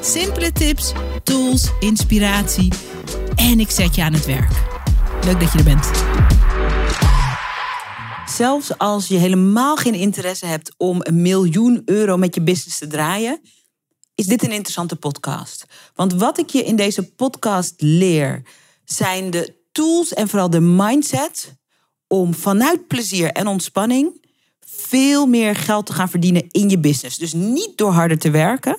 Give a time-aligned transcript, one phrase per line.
[0.00, 0.92] Simpele tips,
[1.22, 2.72] tools, inspiratie
[3.36, 4.50] en ik zet je aan het werk.
[5.24, 5.90] Leuk dat je er bent.
[8.30, 12.86] Zelfs als je helemaal geen interesse hebt om een miljoen euro met je business te
[12.86, 13.40] draaien,
[14.14, 15.64] is dit een interessante podcast.
[15.94, 18.42] Want wat ik je in deze podcast leer,
[18.84, 21.56] zijn de tools en vooral de mindset
[22.06, 24.26] om vanuit plezier en ontspanning
[24.60, 27.18] veel meer geld te gaan verdienen in je business.
[27.18, 28.78] Dus niet door harder te werken.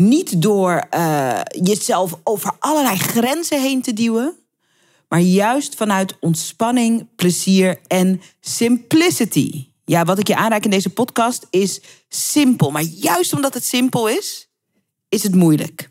[0.00, 4.34] Niet door uh, jezelf over allerlei grenzen heen te duwen.
[5.08, 9.68] Maar juist vanuit ontspanning, plezier en simplicity.
[9.84, 12.70] Ja, wat ik je aanraak in deze podcast is simpel.
[12.70, 14.48] Maar juist omdat het simpel is,
[15.08, 15.90] is het moeilijk.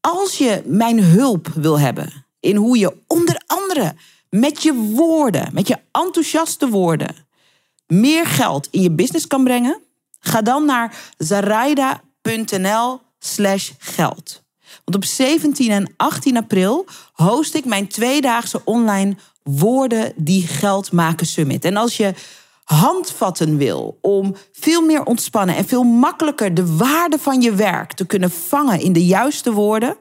[0.00, 3.94] Als je mijn hulp wil hebben in hoe je onder andere
[4.30, 7.26] met je woorden, met je enthousiaste woorden,
[7.86, 9.80] meer geld in je business kan brengen,
[10.20, 14.42] ga dan naar zaraida.nl slash geld.
[14.84, 21.26] Want op 17 en 18 april host ik mijn tweedaagse online Woorden die Geld maken
[21.26, 21.64] Summit.
[21.64, 22.14] En als je
[22.64, 28.06] handvatten wil om veel meer ontspannen en veel makkelijker de waarde van je werk te
[28.06, 29.96] kunnen vangen in de juiste woorden,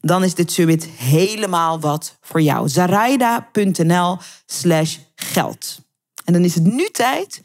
[0.00, 2.68] dan is dit summit helemaal wat voor jou.
[2.68, 5.80] Zaraida.nl slash geld.
[6.24, 7.42] En dan is het nu tijd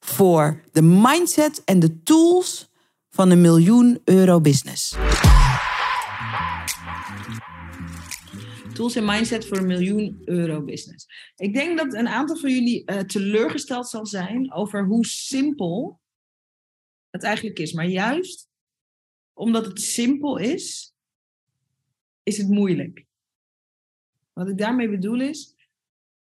[0.00, 2.69] voor de mindset en de tools
[3.20, 4.96] van een miljoen euro business.
[8.74, 11.32] Tools en mindset voor een miljoen euro business.
[11.36, 16.00] Ik denk dat een aantal van jullie uh, teleurgesteld zal zijn over hoe simpel
[17.10, 17.72] het eigenlijk is.
[17.72, 18.48] Maar juist
[19.32, 20.94] omdat het simpel is,
[22.22, 23.06] is het moeilijk.
[24.32, 25.54] Wat ik daarmee bedoel is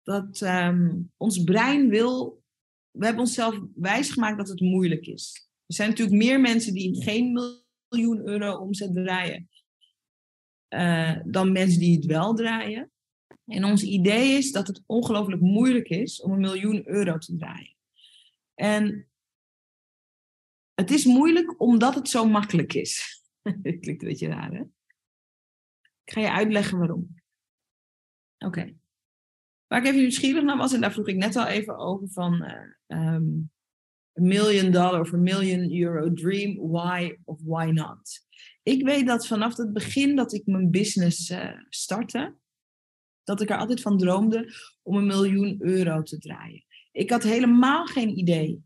[0.02, 2.42] dat um, ons brein wil.
[2.90, 5.49] We hebben onszelf wijsgemaakt dat het moeilijk is.
[5.70, 7.32] Er zijn natuurlijk meer mensen die geen
[7.88, 9.48] miljoen euro omzet draaien.
[10.68, 12.90] Uh, dan mensen die het wel draaien.
[13.44, 17.76] En ons idee is dat het ongelooflijk moeilijk is om een miljoen euro te draaien.
[18.54, 19.08] En
[20.74, 23.22] het is moeilijk omdat het zo makkelijk is.
[23.42, 24.60] Het klinkt een beetje raar, hè?
[26.04, 27.22] Ik ga je uitleggen waarom.
[28.38, 28.46] Oké.
[28.46, 28.76] Okay.
[29.66, 32.44] Waar ik even nieuwsgierig naar was, en daar vroeg ik net al even over van
[32.88, 33.50] uh, um,
[34.18, 38.28] a million dollar of a million euro dream, why of why not?
[38.62, 42.36] Ik weet dat vanaf het begin dat ik mijn business uh, startte,
[43.24, 46.64] dat ik er altijd van droomde om een miljoen euro te draaien.
[46.92, 48.62] Ik had helemaal geen idee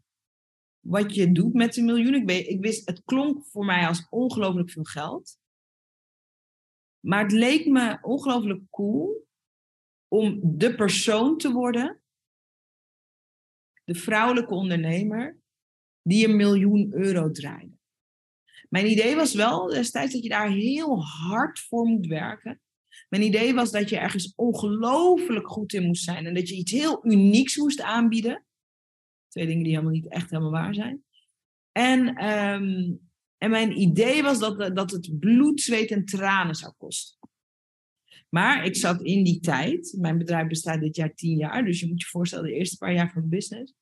[0.80, 2.14] wat je doet met een miljoen.
[2.14, 5.38] Ik, ik wist, het klonk voor mij als ongelooflijk veel geld.
[7.00, 9.26] Maar het leek me ongelooflijk cool
[10.08, 12.02] om de persoon te worden,
[13.84, 15.38] de vrouwelijke ondernemer,
[16.02, 17.72] die een miljoen euro draaide.
[18.68, 22.60] Mijn idee was wel destijds dat je daar heel hard voor moet werken.
[23.08, 26.72] Mijn idee was dat je ergens ongelooflijk goed in moest zijn en dat je iets
[26.72, 28.44] heel unieks moest aanbieden.
[29.28, 31.04] Twee dingen die helemaal niet echt helemaal waar zijn.
[31.72, 33.00] En um,
[33.44, 37.23] en mijn idee was dat, dat het bloed, zweet en tranen zou kosten.
[38.34, 41.88] Maar ik zat in die tijd, mijn bedrijf bestaat dit jaar tien jaar, dus je
[41.88, 43.74] moet je voorstellen de eerste paar jaar van business.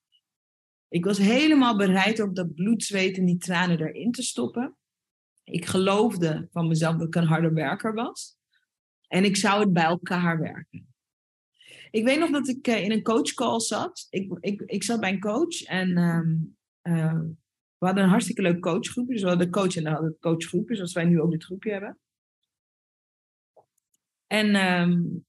[0.89, 4.77] Ik was helemaal bereid om dat bloed, zweet en die tranen erin te stoppen.
[5.45, 8.37] Ik geloofde van mezelf dat ik een harde werker was.
[9.09, 10.95] En ik zou het bij elkaar werken.
[11.91, 14.07] Ik weet nog dat ik eh, in een coachcall zat.
[14.11, 17.21] Ik, ik, ik zat bij een coach en um, uh,
[17.79, 19.13] we hadden een hartstikke leuk coachgroepje.
[19.13, 21.45] Dus we hadden de coach en dan hadden we coachgroepje, zoals wij nu ook dit
[21.45, 21.99] groepje hebben.
[24.33, 25.27] En um,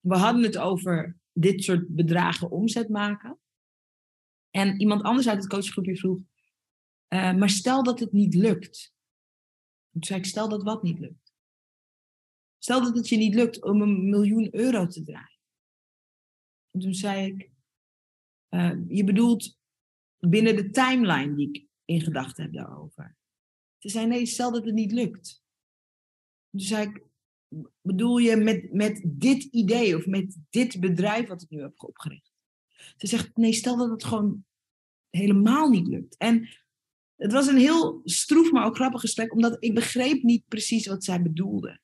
[0.00, 3.40] we hadden het over dit soort bedragen omzet maken.
[4.50, 6.18] En iemand anders uit het coachgroepje vroeg,
[7.08, 8.94] uh, maar stel dat het niet lukt.
[9.92, 11.34] Toen zei ik, stel dat wat niet lukt.
[12.58, 15.40] Stel dat het je niet lukt om een miljoen euro te draaien.
[16.70, 17.50] En toen zei ik,
[18.50, 19.58] uh, je bedoelt
[20.18, 23.16] binnen de timeline die ik in gedachten heb daarover.
[23.78, 25.44] Ze zei, nee, stel dat het niet lukt.
[26.50, 27.10] Toen zei ik,
[27.80, 32.32] bedoel je met, met dit idee of met dit bedrijf wat ik nu heb opgericht?
[32.96, 34.44] Ze zegt, nee, stel dat het gewoon
[35.10, 36.16] helemaal niet lukt.
[36.16, 36.48] En
[37.16, 41.04] het was een heel stroef, maar ook grappig gesprek, omdat ik begreep niet precies wat
[41.04, 41.80] zij bedoelde.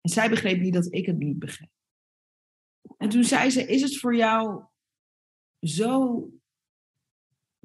[0.00, 1.70] En zij begreep niet dat ik het niet begreep.
[2.96, 4.64] En toen zei ze: Is het voor jou
[5.60, 6.30] zo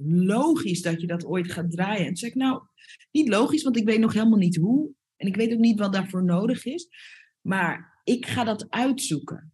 [0.04, 2.00] logisch dat je dat ooit gaat draaien?
[2.00, 2.62] En toen zei ik: Nou,
[3.12, 4.94] niet logisch, want ik weet nog helemaal niet hoe.
[5.22, 6.88] En ik weet ook niet wat daarvoor nodig is.
[7.42, 9.54] Maar ik ga dat uitzoeken.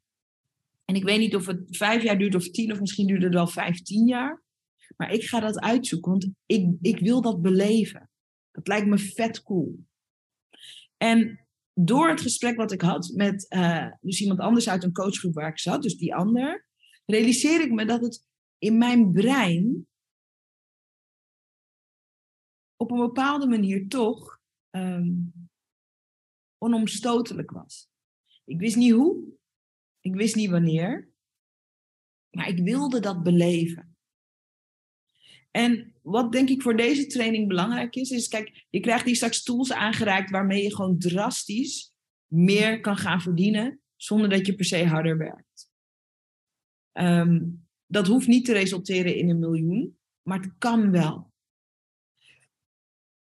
[0.86, 3.34] En ik weet niet of het vijf jaar duurt of tien, of misschien duurt het
[3.34, 4.44] wel vijftien jaar.
[4.98, 8.10] Maar ik ga dat uitzoeken, want ik, ik wil dat beleven.
[8.52, 9.86] Dat lijkt me vet cool.
[10.98, 15.34] En door het gesprek wat ik had met uh, dus iemand anders uit een coachgroep
[15.34, 16.66] waar ik zat, dus die ander,
[17.06, 18.26] realiseer ik me dat het
[18.58, 19.88] in mijn brein
[22.76, 24.40] op een bepaalde manier toch
[24.72, 25.47] um,
[26.58, 27.90] onomstotelijk was.
[28.46, 29.24] Ik wist niet hoe,
[30.00, 31.10] ik wist niet wanneer,
[32.30, 33.98] maar ik wilde dat beleven.
[35.52, 39.44] En wat denk ik voor deze training belangrijk is, is kijk, je krijgt die straks
[39.44, 41.94] tools aangereikt waarmee je gewoon drastisch
[42.28, 45.72] meer kan gaan verdienen zonder dat je per se harder werkt.
[46.92, 47.46] Ehm,
[47.86, 51.34] dat hoeft niet te resulteren in een miljoen, maar het kan wel.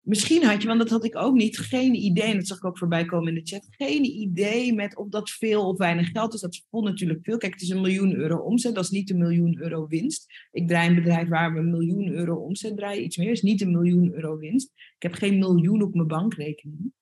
[0.02, 2.64] Misschien had je, want dat had ik ook niet, geen idee, en dat zag ik
[2.64, 6.34] ook voorbij komen in de chat, geen idee met of dat veel of weinig geld
[6.34, 6.40] is.
[6.40, 7.36] Dat voelt natuurlijk veel.
[7.36, 10.26] Kijk, het is een miljoen euro omzet, dat is niet een miljoen euro winst.
[10.50, 13.60] Ik draai een bedrijf waar we een miljoen euro omzet draaien, iets meer, is niet
[13.60, 14.72] een miljoen euro winst.
[14.74, 16.92] Ik heb geen miljoen op mijn bankrekening.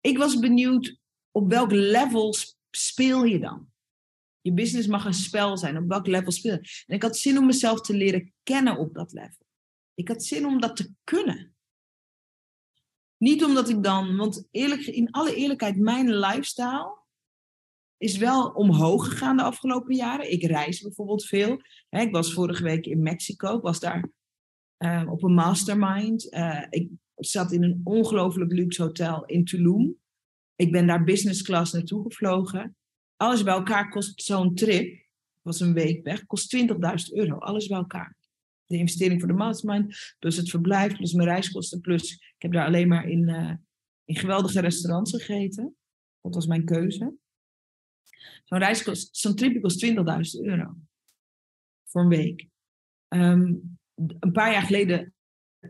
[0.00, 0.98] Ik was benieuwd,
[1.30, 2.34] op welk level
[2.70, 3.72] speel je dan?
[4.44, 5.76] Je business mag een spel zijn.
[5.76, 6.84] Op welk level speel je?
[6.86, 9.46] En ik had zin om mezelf te leren kennen op dat level.
[9.94, 11.54] Ik had zin om dat te kunnen.
[13.16, 17.02] Niet omdat ik dan, want eerlijk, in alle eerlijkheid, mijn lifestyle
[17.96, 20.32] is wel omhoog gegaan de afgelopen jaren.
[20.32, 21.60] Ik reis bijvoorbeeld veel.
[21.88, 23.56] Ik was vorige week in Mexico.
[23.56, 24.10] Ik was daar
[24.78, 26.32] uh, op een mastermind.
[26.32, 29.96] Uh, ik zat in een ongelooflijk luxe hotel in Tulum.
[30.56, 32.76] Ik ben daar business class naartoe gevlogen.
[33.16, 35.02] Alles bij elkaar kost zo'n trip,
[35.42, 36.66] was een week weg, kost 20.000
[37.12, 37.38] euro.
[37.38, 38.16] Alles bij elkaar.
[38.66, 42.66] De investering voor de mastermind, plus het verblijf, plus mijn reiskosten, plus ik heb daar
[42.66, 43.54] alleen maar in, uh,
[44.04, 45.76] in geweldige restaurants gegeten.
[46.20, 47.14] Dat was mijn keuze.
[49.10, 49.92] Zo'n trip kost 20.000
[50.44, 50.76] euro.
[51.84, 52.48] Voor een week.
[53.08, 55.14] Um, een paar jaar geleden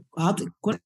[0.09, 0.81] had ik.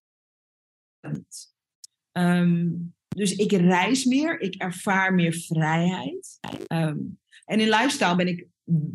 [2.12, 6.38] Um, dus ik reis meer, ik ervaar meer vrijheid.
[6.66, 6.98] Ehm,
[7.44, 8.46] en in lifestyle ben ik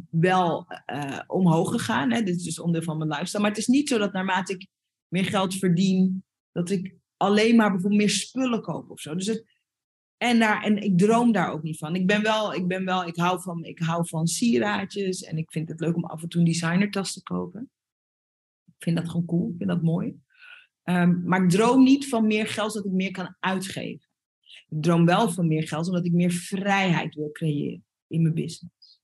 [0.09, 2.11] wel uh, omhoog gegaan.
[2.11, 2.23] Hè?
[2.23, 3.41] Dit is dus onderdeel van mijn lifestyle.
[3.41, 4.67] Maar het is niet zo dat naarmate ik
[5.07, 9.15] meer geld verdien, dat ik alleen maar bijvoorbeeld meer spullen koop of zo.
[9.15, 9.45] Dus het,
[10.17, 11.95] en, daar, en ik droom daar ook niet van.
[11.95, 15.51] Ik ben wel, ik ben wel, ik hou van, ik hou van sieraadjes en ik
[15.51, 17.69] vind het leuk om af en toe een designertas te kopen.
[18.65, 20.21] Ik vind dat gewoon cool, ik vind dat mooi.
[20.83, 24.12] Um, maar ik droom niet van meer geld zodat ik meer kan uitgeven.
[24.81, 29.01] Droom wel van meer geld, omdat ik meer vrijheid wil creëren in mijn business.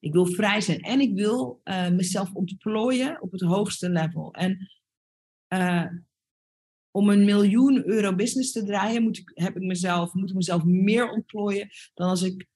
[0.00, 4.32] Ik wil vrij zijn en ik wil uh, mezelf ontplooien op het hoogste level.
[4.32, 4.70] En
[5.48, 5.86] uh,
[6.90, 11.10] om een miljoen euro business te draaien, moet ik, heb ik mezelf, moet mezelf meer
[11.10, 12.46] ontplooien dan als ik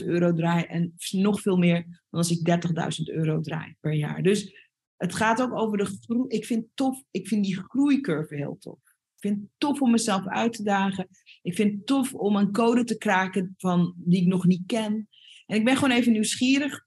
[0.00, 2.60] 100.000 euro draai en nog veel meer dan als ik
[3.08, 4.22] 30.000 euro draai per jaar.
[4.22, 6.28] Dus het gaat ook over de groei.
[6.28, 8.91] Ik vind, tof, ik vind die groeicurve heel tof.
[9.22, 11.08] Vind het tof om mezelf uit te dagen.
[11.42, 15.08] Ik vind het tof om een code te kraken van, die ik nog niet ken.
[15.46, 16.86] En ik ben gewoon even nieuwsgierig.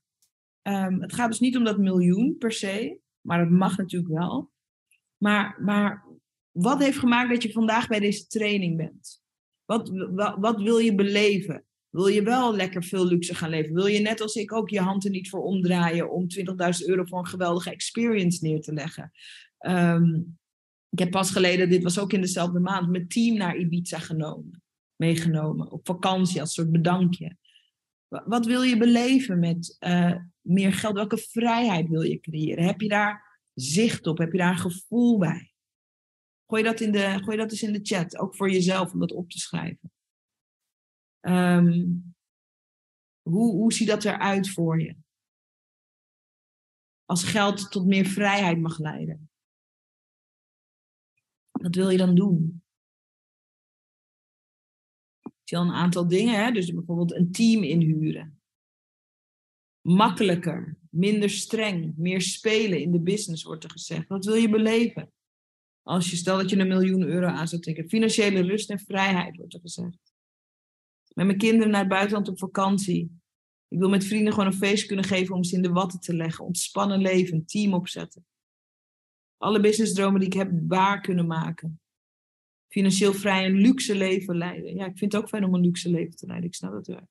[0.62, 4.50] Um, het gaat dus niet om dat miljoen per se, maar het mag natuurlijk wel.
[5.16, 6.04] Maar, maar
[6.50, 9.22] wat heeft gemaakt dat je vandaag bij deze training bent?
[9.64, 11.64] Wat, wat, wat wil je beleven?
[11.88, 13.74] Wil je wel lekker veel luxe gaan leven?
[13.74, 17.04] Wil je net als ik ook je hand er niet voor omdraaien om 20.000 euro
[17.04, 19.12] voor een geweldige experience neer te leggen?
[19.66, 20.38] Um,
[20.96, 24.62] ik heb pas geleden, dit was ook in dezelfde maand, mijn team naar Ibiza genomen,
[24.96, 25.70] meegenomen.
[25.70, 27.36] Op vakantie als soort bedankje.
[28.08, 30.94] Wat wil je beleven met uh, meer geld?
[30.94, 32.64] Welke vrijheid wil je creëren?
[32.64, 34.18] Heb je daar zicht op?
[34.18, 35.52] Heb je daar een gevoel bij?
[36.46, 39.12] Gooi dat, in de, gooi dat eens in de chat, ook voor jezelf om dat
[39.12, 39.92] op te schrijven.
[41.20, 42.14] Um,
[43.22, 44.96] hoe, hoe ziet dat eruit voor je?
[47.04, 49.30] Als geld tot meer vrijheid mag leiden.
[51.66, 52.62] Wat wil je dan doen?
[55.22, 56.52] Ik zie al een aantal dingen, hè?
[56.52, 58.40] dus bijvoorbeeld een team inhuren.
[59.80, 64.08] Makkelijker, minder streng, meer spelen in de business wordt er gezegd.
[64.08, 65.12] Wat wil je beleven?
[65.82, 67.88] Als je stel dat je een miljoen euro aan zou trekken.
[67.88, 70.14] Financiële rust en vrijheid wordt er gezegd.
[71.14, 73.20] Met mijn kinderen naar het buitenland op vakantie.
[73.68, 76.14] Ik wil met vrienden gewoon een feest kunnen geven om ze in de watten te
[76.14, 76.44] leggen.
[76.44, 78.26] Ontspannen leven, team opzetten.
[79.36, 81.80] Alle businessdromen die ik heb waar kunnen maken.
[82.68, 84.74] Financieel vrij een luxe leven leiden.
[84.74, 86.48] Ja, ik vind het ook fijn om een luxe leven te leiden.
[86.48, 87.08] Ik snap dat wel.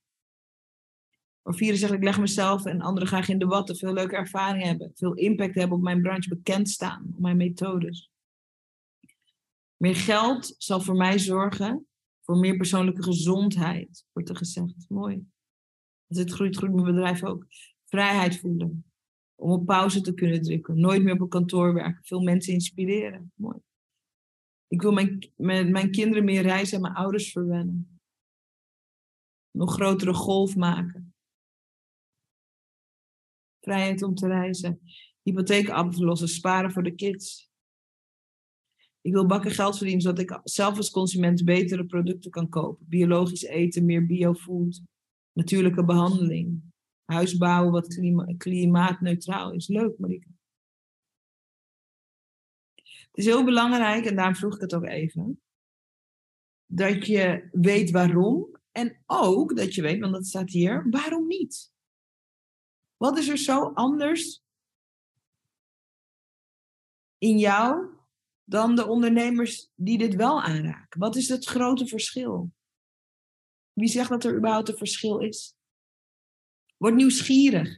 [1.42, 3.76] Of vieren zegt, ik leg mezelf en anderen graag in de watten.
[3.76, 4.92] Veel leuke ervaringen hebben.
[4.96, 6.30] Veel impact hebben op mijn branche.
[6.30, 7.06] Bekend staan.
[7.14, 8.12] Op mijn methodes.
[9.78, 11.88] Meer geld zal voor mij zorgen
[12.26, 14.86] voor meer persoonlijke gezondheid, wordt er gezegd.
[14.90, 15.28] Mooi.
[16.08, 17.46] Als het groeit, groeit mijn bedrijf ook.
[17.86, 18.86] Vrijheid voelen.
[19.36, 20.80] Om op pauze te kunnen drukken.
[20.80, 22.04] Nooit meer op een kantoor werken.
[22.04, 23.32] Veel mensen inspireren.
[23.36, 23.58] Mooi.
[24.68, 28.00] Ik wil mijn, met mijn kinderen meer reizen en mijn ouders verwennen.
[29.52, 31.14] Nog grotere golf maken.
[33.62, 34.80] Vrijheid om te reizen.
[35.22, 36.28] Hypotheek aflossen.
[36.28, 37.50] Sparen voor de kids.
[39.02, 42.86] Ik wil bakken geld verdienen zodat ik zelf als consument betere producten kan kopen.
[42.90, 44.82] Biologisch eten, meer biofood,
[45.32, 46.74] natuurlijke behandeling.
[47.06, 48.00] Huis bouwen wat
[48.38, 49.68] klimaatneutraal is.
[49.68, 50.28] Leuk, Marieke.
[52.76, 55.42] Het is heel belangrijk, en daarom vroeg ik het ook even,
[56.66, 58.54] dat je weet waarom.
[58.72, 61.74] En ook dat je weet, want dat staat hier, waarom niet?
[62.98, 64.44] Wat is er zo anders
[67.18, 67.90] in jou
[68.44, 71.00] dan de ondernemers die dit wel aanraken?
[71.00, 72.52] Wat is het grote verschil?
[73.74, 75.56] Wie zegt dat er überhaupt een verschil is?
[76.78, 77.70] Word nieuwsgierig.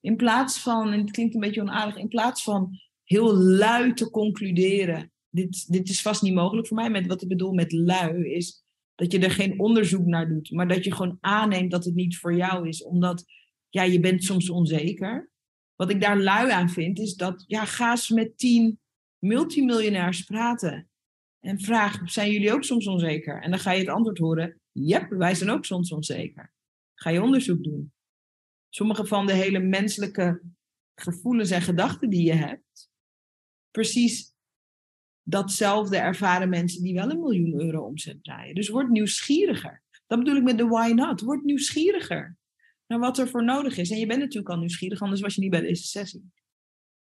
[0.00, 4.10] In plaats van, en het klinkt een beetje onaardig, in plaats van heel lui te
[4.10, 5.12] concluderen.
[5.28, 6.90] Dit, dit is vast niet mogelijk voor mij.
[6.90, 8.64] Met wat ik bedoel met lui is
[8.94, 12.16] dat je er geen onderzoek naar doet, maar dat je gewoon aanneemt dat het niet
[12.18, 13.24] voor jou is, omdat
[13.68, 15.30] ja, je bent soms onzeker.
[15.76, 18.80] Wat ik daar lui aan vind, is dat ja, ga eens met tien
[19.18, 20.90] multimiljonairs praten
[21.40, 23.42] en vraag, zijn jullie ook soms onzeker?
[23.42, 26.52] En dan ga je het antwoord horen, yep, wij zijn ook soms onzeker.
[26.94, 27.92] Ga je onderzoek doen.
[28.70, 30.42] Sommige van de hele menselijke
[30.94, 32.90] gevoelens en gedachten die je hebt,
[33.70, 34.34] precies
[35.22, 38.54] datzelfde ervaren mensen die wel een miljoen euro omzet draaien.
[38.54, 39.82] Dus word nieuwsgieriger.
[40.06, 41.20] Dat bedoel ik met de why not.
[41.20, 42.36] Word nieuwsgieriger
[42.86, 43.90] naar wat er voor nodig is.
[43.90, 46.32] En je bent natuurlijk al nieuwsgierig, anders was je niet bij deze sessie.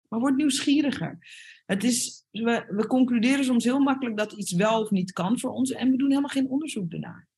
[0.08, 1.18] Maar word nieuwsgieriger.
[1.66, 5.50] Het is, we, we concluderen soms heel makkelijk dat iets wel of niet kan voor
[5.50, 7.28] ons en we doen helemaal geen onderzoek daarnaar.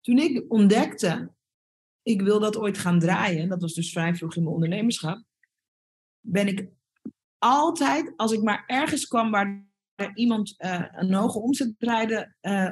[0.00, 1.32] Toen ik ontdekte,
[2.02, 5.22] ik wil dat ooit gaan draaien, dat was dus vrij vroeg in mijn ondernemerschap,
[6.20, 6.68] ben ik
[7.38, 9.70] altijd, als ik maar ergens kwam waar
[10.14, 12.70] iemand uh, een hoge omzet draaide, uh,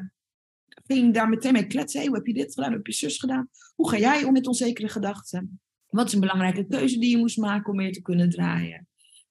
[0.87, 2.07] ging ik daar meteen mee kletsen.
[2.07, 2.69] Hoe heb je dit gedaan?
[2.69, 3.49] Hoe heb je zus gedaan?
[3.75, 5.61] Hoe ga jij om met onzekere gedachten?
[5.87, 8.89] Wat is een belangrijke keuze die je moest maken om meer te kunnen draaien?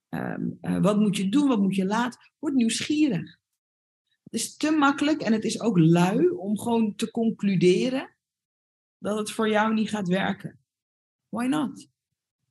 [0.10, 1.48] Um, uh, wat moet je doen?
[1.48, 2.20] Wat moet je laten?
[2.40, 3.38] Word nieuwsgierig.
[4.24, 8.16] Het is te makkelijk en het is ook lui om gewoon te concluderen
[9.00, 10.60] dat het voor jou niet gaat werken.
[11.30, 11.88] Why not?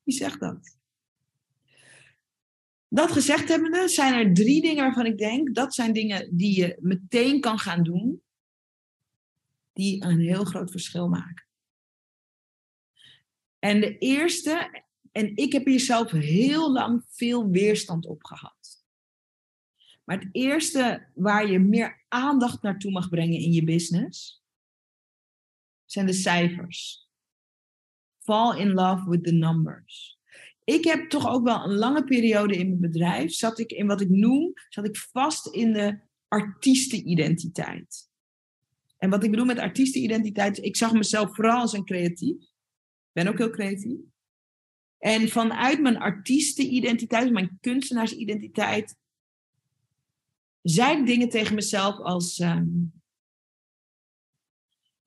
[0.02, 0.76] Wie zegt dat?
[2.88, 6.76] Dat gezegd hebbende, zijn er drie dingen waarvan ik denk, dat zijn dingen die je
[6.80, 8.22] meteen kan gaan doen,
[9.72, 11.46] die een heel groot verschil maken.
[13.58, 18.84] En de eerste, en ik heb hier zelf heel lang veel weerstand op gehad.
[20.04, 24.42] Maar het eerste waar je meer aandacht naartoe mag brengen in je business,
[25.90, 27.08] zijn de cijfers.
[28.18, 30.18] Fall in love with the numbers.
[30.64, 34.00] Ik heb toch ook wel een lange periode in mijn bedrijf, zat ik in wat
[34.00, 38.08] ik noem, zat ik vast in de artiestenidentiteit.
[38.98, 42.46] En wat ik bedoel met artiestenidentiteit, ik zag mezelf vooral als een creatief
[43.12, 43.98] ben ook heel creatief.
[44.98, 48.96] En vanuit mijn artiestenidentiteit, mijn kunstenaarsidentiteit,
[50.62, 52.38] zei ik dingen tegen mezelf als.
[52.38, 52.97] Um,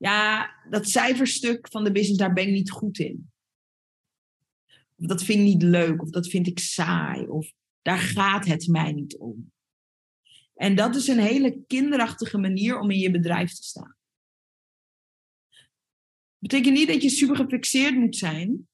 [0.01, 3.29] ja, dat cijferstuk van de business, daar ben ik niet goed in.
[4.97, 8.67] Of dat vind ik niet leuk, of dat vind ik saai, of daar gaat het
[8.67, 9.51] mij niet om.
[10.55, 13.95] En dat is een hele kinderachtige manier om in je bedrijf te staan
[16.41, 18.67] betekent niet dat je super gefixeerd moet zijn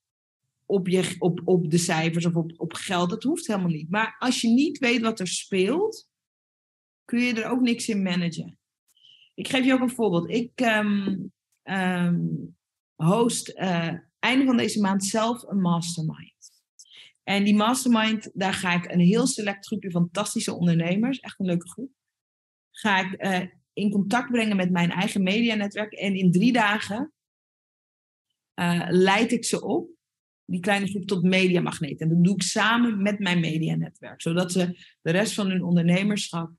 [0.65, 3.09] op, je, op, op de cijfers of op, op geld.
[3.09, 3.89] Dat hoeft helemaal niet.
[3.89, 6.09] Maar als je niet weet wat er speelt,
[7.05, 8.56] kun je er ook niks in managen.
[9.37, 10.29] Ik geef je ook een voorbeeld.
[10.29, 11.31] Ik um,
[11.63, 12.55] um,
[12.95, 16.61] host uh, einde van deze maand zelf een mastermind.
[17.23, 21.69] En die mastermind, daar ga ik een heel select groepje fantastische ondernemers, echt een leuke
[21.69, 21.91] groep,
[22.71, 25.93] ga ik uh, in contact brengen met mijn eigen medianetwerk.
[25.93, 27.13] En in drie dagen
[28.59, 29.89] uh, leid ik ze op,
[30.45, 32.01] die kleine groep, tot mediamagneet.
[32.01, 36.51] En dat doe ik samen met mijn medianetwerk, zodat ze de rest van hun ondernemerschap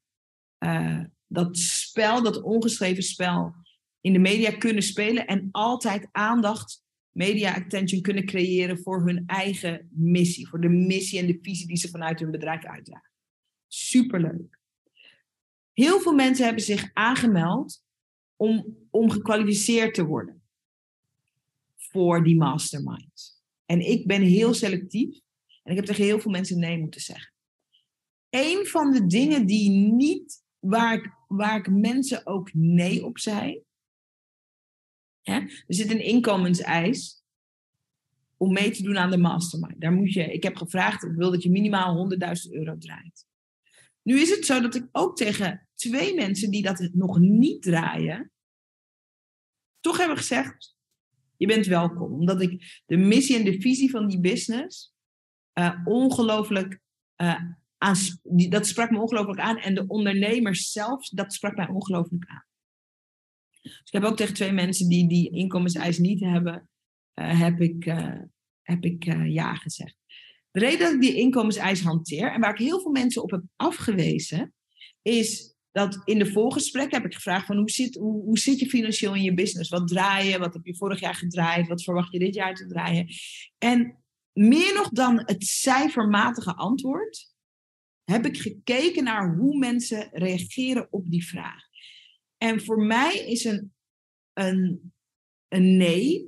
[1.28, 3.54] dat spel, dat ongeschreven spel,
[4.00, 9.88] in de media kunnen spelen en altijd aandacht media attention kunnen creëren voor hun eigen
[9.92, 10.48] missie.
[10.48, 13.10] Voor de missie en de visie die ze vanuit hun bedrijf uitdragen.
[13.66, 14.58] Superleuk.
[15.72, 17.84] Heel veel mensen hebben zich aangemeld
[18.36, 20.42] om, om gekwalificeerd te worden
[21.76, 23.42] voor die mastermind.
[23.66, 25.20] En ik ben heel selectief
[25.62, 27.32] en ik heb tegen heel veel mensen nee moeten zeggen.
[28.30, 33.62] Een van de dingen die niet, waar ik, waar ik mensen ook nee op zei.
[35.22, 37.22] Er zit een inkomenseis
[38.36, 39.80] om mee te doen aan de mastermind.
[39.80, 42.10] Daar moet je, ik heb gevraagd, ik wil dat je minimaal
[42.46, 43.26] 100.000 euro draait.
[44.02, 48.32] Nu is het zo dat ik ook tegen twee mensen die dat nog niet draaien,
[49.80, 50.76] toch hebben gezegd,
[51.36, 52.12] je bent welkom.
[52.12, 54.94] Omdat ik de missie en de visie van die business
[55.58, 56.80] uh, ongelooflijk,
[57.16, 57.42] uh,
[58.48, 59.58] dat sprak me ongelooflijk aan.
[59.58, 62.44] En de ondernemers zelf, dat sprak mij ongelooflijk aan.
[63.62, 66.70] Dus ik heb ook tegen twee mensen die die inkomenseis niet hebben,
[67.14, 67.84] uh, heb ik,
[68.62, 69.96] heb ik ja gezegd.
[70.50, 73.42] De reden dat ik die inkomenseis hanteer en waar ik heel veel mensen op heb
[73.56, 74.54] afgewezen,
[75.02, 78.68] is dat in de voorgesprek heb ik gevraagd van hoe zit, hoe, hoe zit je
[78.68, 79.70] financieel in je business?
[79.70, 80.38] Wat draai je?
[80.38, 81.68] Wat heb je vorig jaar gedraaid?
[81.68, 83.06] Wat verwacht je dit jaar te draaien?
[83.58, 87.27] En meer nog dan het cijfermatige antwoord,
[88.10, 91.62] heb ik gekeken naar hoe mensen reageren op die vraag.
[92.36, 93.72] En voor mij is een,
[94.32, 94.92] een,
[95.48, 96.26] een nee,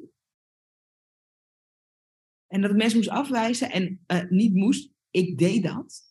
[2.47, 6.11] en dat mensen moest afwijzen en uh, niet moest, ik deed dat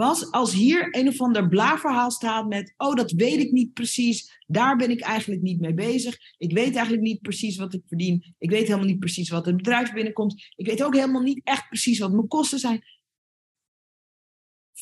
[0.00, 4.42] was als hier een of ander blaarverhaal staat met, oh dat weet ik niet precies,
[4.46, 8.34] daar ben ik eigenlijk niet mee bezig, ik weet eigenlijk niet precies wat ik verdien,
[8.38, 11.68] ik weet helemaal niet precies wat het bedrijf binnenkomt, ik weet ook helemaal niet echt
[11.68, 12.84] precies wat mijn kosten zijn.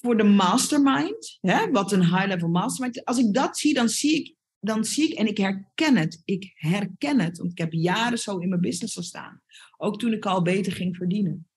[0.01, 4.37] Voor de mastermind, hè, wat een high-level mastermind, als ik dat zie, dan zie ik,
[4.61, 6.23] dan zie ik en ik herken het.
[6.25, 9.43] Ik herken het, want ik heb jaren zo in mijn business gestaan.
[9.77, 11.49] Ook toen ik al beter ging verdienen.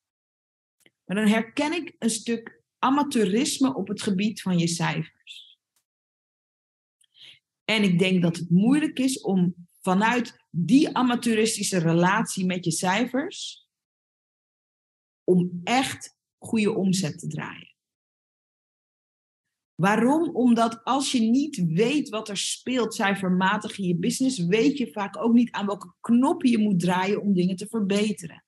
[1.06, 5.60] Maar dan herken ik een stuk amateurisme op het gebied van je cijfers.
[7.64, 13.68] En ik denk dat het moeilijk is om vanuit die amateuristische relatie met je cijfers,
[15.24, 17.71] om echt goede omzet te draaien.
[19.81, 20.35] Waarom?
[20.35, 25.24] Omdat als je niet weet wat er speelt cijfermatig in je business, weet je vaak
[25.24, 28.44] ook niet aan welke knoppen je moet draaien om dingen te verbeteren.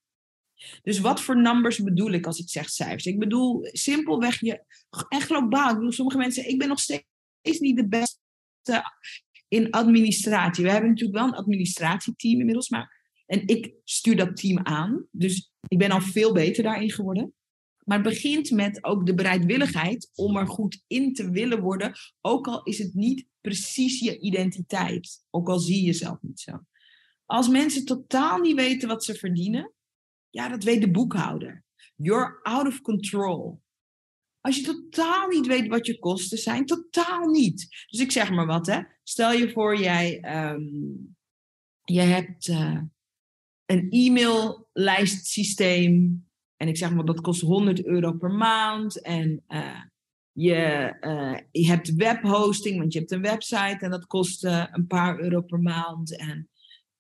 [0.82, 3.06] Dus wat voor numbers bedoel ik als ik zeg cijfers?
[3.06, 4.64] Ik bedoel simpelweg je,
[5.10, 5.70] echt globaal.
[5.70, 8.84] Ik bedoel, sommige mensen, ik ben nog steeds niet de beste
[9.48, 10.64] in administratie.
[10.64, 15.08] We hebben natuurlijk wel een administratieteam inmiddels, maar en ik stuur dat team aan.
[15.12, 17.34] Dus ik ben al veel beter daarin geworden.
[17.86, 21.94] Maar het begint met ook de bereidwilligheid om er goed in te willen worden.
[22.22, 25.26] Ook al is het niet precies je identiteit.
[25.30, 26.60] Ook al zie je jezelf niet zo.
[27.26, 29.74] Als mensen totaal niet weten wat ze verdienen,
[30.30, 31.64] ja, dat weet de boekhouder.
[31.96, 33.62] You're out of control.
[34.42, 37.86] Als je totaal niet weet wat je kosten zijn, totaal niet.
[37.90, 38.82] Dus ik zeg maar wat, hè.
[39.04, 41.16] Stel je voor, jij um,
[41.84, 42.82] je hebt uh,
[43.66, 46.26] een e-maillijstsysteem.
[46.64, 49.02] En ik zeg maar, dat kost 100 euro per maand.
[49.02, 49.82] En uh,
[50.32, 55.20] je, uh, je hebt webhosting, want je hebt een website en dat kost een paar
[55.20, 56.18] euro per maand.
[56.18, 56.50] En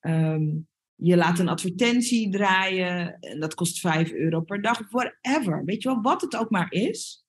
[0.01, 5.65] um, je laat een advertentie draaien en dat kost 5 euro per dag, whatever.
[5.65, 7.25] Weet je wel, wat het ook maar is.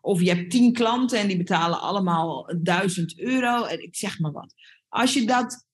[0.00, 4.32] Of je hebt 10 klanten en die betalen allemaal 1000 euro en ik zeg maar
[4.32, 4.54] wat.
[4.88, 5.66] Als je, dat,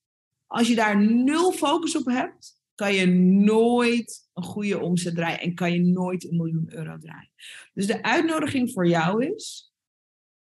[0.46, 5.54] als je daar nul focus op hebt, kan je nooit een goede omzet draaien en
[5.54, 7.30] kan je nooit een miljoen euro draaien.
[7.74, 9.72] Dus de uitnodiging voor jou is,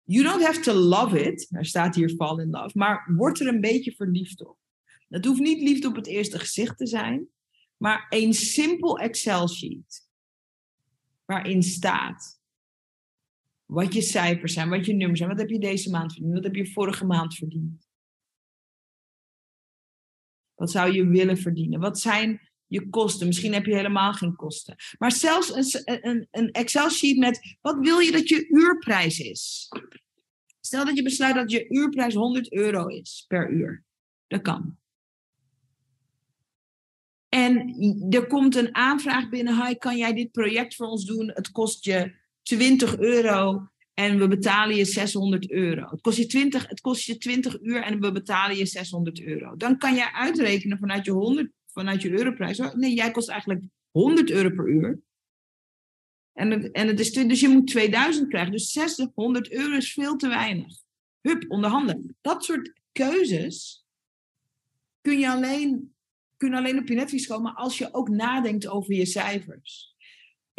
[0.04, 3.48] you don't have to love it, er staat hier fall in love, maar word er
[3.48, 4.58] een beetje verliefd op.
[5.10, 7.28] Het hoeft niet liefde op het eerste gezicht te zijn,
[7.78, 10.08] maar een simpel Excel-sheet
[11.26, 12.42] waarin staat
[13.66, 16.44] wat je cijfers zijn, wat je nummers zijn, wat heb je deze maand verdiend, wat
[16.44, 17.89] heb je vorige maand verdiend.
[20.60, 21.80] Wat zou je willen verdienen?
[21.80, 23.28] Wat zijn je kosten?
[23.28, 24.76] Misschien heb je helemaal geen kosten.
[24.98, 29.68] Maar zelfs een, een, een Excel-sheet met wat wil je dat je uurprijs is?
[30.60, 33.84] Stel dat je besluit dat je uurprijs 100 euro is per uur.
[34.28, 34.78] Dat kan.
[37.30, 37.76] En
[38.10, 39.66] er komt een aanvraag binnen.
[39.66, 41.32] Hi, kan jij dit project voor ons doen?
[41.34, 43.70] Het kost je 20 euro
[44.00, 45.90] en we betalen je 600 euro.
[45.90, 49.56] Het kost je 20, het kost je 20 uur en we betalen je 600 euro.
[49.56, 52.58] Dan kan jij uitrekenen vanuit je, 100, vanuit je europrijs.
[52.74, 55.00] Nee, jij kost eigenlijk 100 euro per uur.
[56.34, 58.52] En en het is, dus je moet 2000 krijgen.
[58.52, 60.74] Dus 600 euro is veel te weinig.
[61.22, 62.18] Hup, onderhanden.
[62.22, 63.86] Dat soort keuzes
[65.02, 65.94] kun je alleen
[66.38, 69.96] kunnen alleen op je netvlies komen als je ook nadenkt over je cijfers.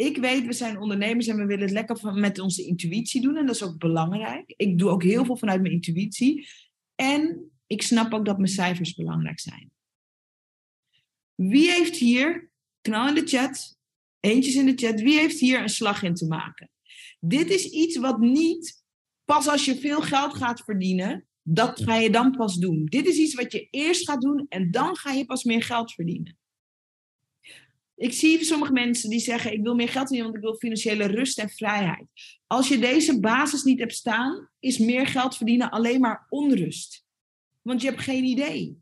[0.01, 3.37] Ik weet, we zijn ondernemers en we willen het lekker van, met onze intuïtie doen.
[3.37, 4.53] En dat is ook belangrijk.
[4.57, 6.47] Ik doe ook heel veel vanuit mijn intuïtie.
[6.95, 9.71] En ik snap ook dat mijn cijfers belangrijk zijn.
[11.35, 13.77] Wie heeft hier, knal in de chat,
[14.19, 16.69] eentjes in de chat, wie heeft hier een slag in te maken?
[17.19, 18.83] Dit is iets wat niet
[19.25, 22.85] pas als je veel geld gaat verdienen, dat ga je dan pas doen.
[22.85, 25.93] Dit is iets wat je eerst gaat doen en dan ga je pas meer geld
[25.93, 26.39] verdienen.
[28.01, 31.05] Ik zie sommige mensen die zeggen: Ik wil meer geld verdienen, want ik wil financiële
[31.05, 32.07] rust en vrijheid.
[32.47, 37.05] Als je deze basis niet hebt staan, is meer geld verdienen alleen maar onrust.
[37.61, 38.77] Want je hebt geen idee.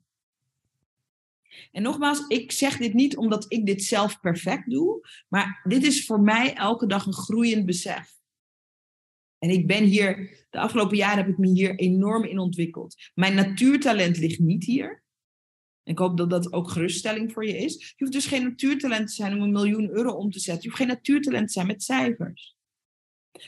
[1.71, 6.05] En nogmaals, ik zeg dit niet omdat ik dit zelf perfect doe, maar dit is
[6.05, 8.12] voor mij elke dag een groeiend besef.
[9.38, 12.95] En ik ben hier, de afgelopen jaren heb ik me hier enorm in ontwikkeld.
[13.13, 15.03] Mijn natuurtalent ligt niet hier.
[15.89, 17.73] Ik hoop dat dat ook geruststelling voor je is.
[17.73, 20.63] Je hoeft dus geen natuurtalent te zijn om een miljoen euro om te zetten.
[20.63, 22.56] Je hoeft geen natuurtalent te zijn met cijfers.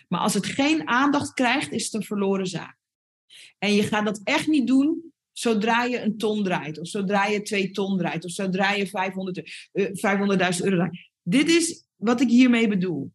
[0.07, 2.77] Maar als het geen aandacht krijgt, is het een verloren zaak.
[3.57, 6.79] En je gaat dat echt niet doen zodra je een ton draait.
[6.79, 8.25] Of zodra je twee ton draait.
[8.25, 8.91] Of zodra je 500.000
[9.99, 11.09] 500 euro draait.
[11.23, 13.11] Dit is wat ik hiermee bedoel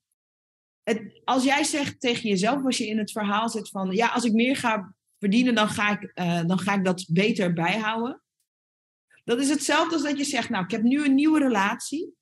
[0.83, 4.25] het, als jij zegt tegen jezelf, als je in het verhaal zit van, ja, als
[4.25, 8.21] ik meer ga verdienen, dan ga ik, uh, dan ga ik dat beter bijhouden.
[9.27, 12.15] Dat is hetzelfde als dat je zegt, nou, ik heb nu een nieuwe relatie.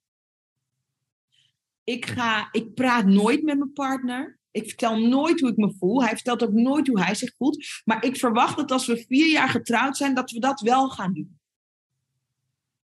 [1.83, 4.38] Ik, ga, ik praat nooit met mijn partner.
[4.51, 6.03] Ik vertel nooit hoe ik me voel.
[6.03, 7.67] Hij vertelt ook nooit hoe hij zich voelt.
[7.85, 11.12] Maar ik verwacht dat als we vier jaar getrouwd zijn, dat we dat wel gaan
[11.12, 11.38] doen.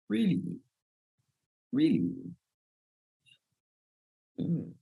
[0.06, 0.42] Really?
[1.68, 2.12] Really?
[4.34, 4.78] Mm.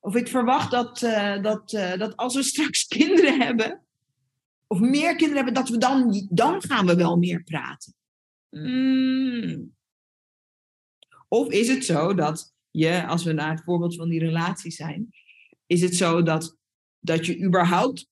[0.00, 3.84] Of ik verwacht dat, uh, dat, uh, dat als we straks kinderen hebben,
[4.66, 7.94] of meer kinderen hebben, dat we dan, dan gaan we wel meer praten.
[8.52, 9.74] Mm.
[11.28, 15.08] Of is het zo dat je, als we naar het voorbeeld van die relatie zijn,
[15.66, 16.56] is het zo dat,
[16.98, 18.10] dat je überhaupt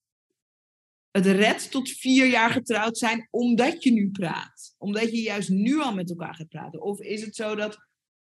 [1.11, 4.75] het redt tot vier jaar getrouwd zijn omdat je nu praat?
[4.79, 6.83] Omdat je juist nu al met elkaar gaat praten?
[6.83, 7.89] Of is het zo dat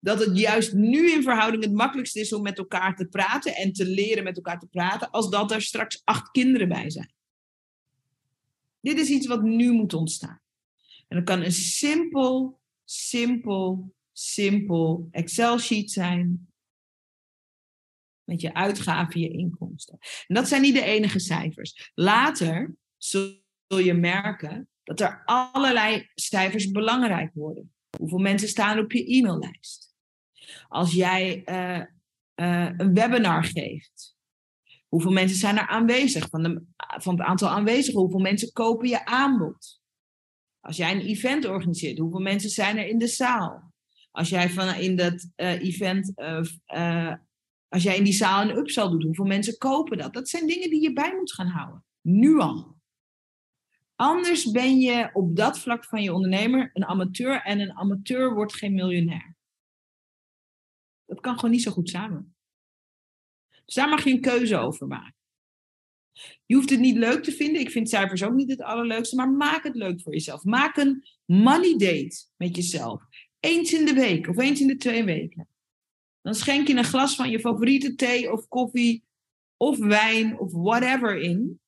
[0.06, 3.72] dat het juist nu in verhouding het makkelijkst is om met elkaar te praten en
[3.72, 7.12] te leren met elkaar te praten, als dat er straks acht kinderen bij zijn.
[8.80, 10.40] Dit is iets wat nu moet ontstaan.
[11.08, 16.50] En dat kan een simpel, simpel, simpel Excel-sheet zijn.
[18.24, 19.98] Met je uitgaven, je inkomsten.
[20.26, 21.90] En dat zijn niet de enige cijfers.
[21.94, 27.74] Later zul je merken dat er allerlei cijfers belangrijk worden.
[27.98, 29.94] Hoeveel mensen staan op je e-maillijst?
[30.68, 31.84] Als jij uh,
[32.34, 34.16] uh, een webinar geeft,
[34.88, 36.28] hoeveel mensen zijn er aanwezig?
[36.28, 39.80] Van, de, van het aantal aanwezigen, hoeveel mensen kopen je aanbod?
[40.66, 43.72] Als jij een event organiseert, hoeveel mensen zijn er in de zaal?
[44.10, 46.12] Als jij van in dat uh, event,
[47.68, 50.14] als jij in die zaal een upsell doet, hoeveel mensen kopen dat?
[50.14, 51.84] Dat zijn dingen die je bij moet gaan houden.
[52.00, 52.76] Nu al.
[53.94, 58.54] Anders ben je op dat vlak van je ondernemer een amateur en een amateur wordt
[58.54, 59.36] geen miljonair.
[61.04, 62.36] Dat kan gewoon niet zo goed samen.
[63.64, 65.15] Dus daar mag je een keuze over maken.
[66.46, 67.60] Je hoeft het niet leuk te vinden.
[67.60, 69.16] Ik vind cijfers ook niet het allerleukste.
[69.16, 70.44] Maar maak het leuk voor jezelf.
[70.44, 73.02] Maak een money date met jezelf.
[73.40, 75.48] Eens in de week of eens in de twee weken.
[76.22, 79.04] Dan schenk je een glas van je favoriete thee of koffie
[79.56, 81.60] of wijn of whatever in.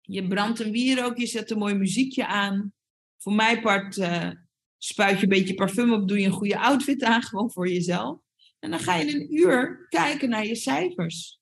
[0.00, 2.72] Je brandt een wierook, je zet een mooi muziekje aan.
[3.18, 4.30] Voor mijn part uh,
[4.78, 8.20] spuit je een beetje parfum op, doe je een goede outfit aan, gewoon voor jezelf.
[8.58, 11.37] En dan ga je een uur kijken naar je cijfers.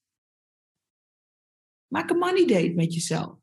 [1.87, 3.39] Maak een money date met jezelf.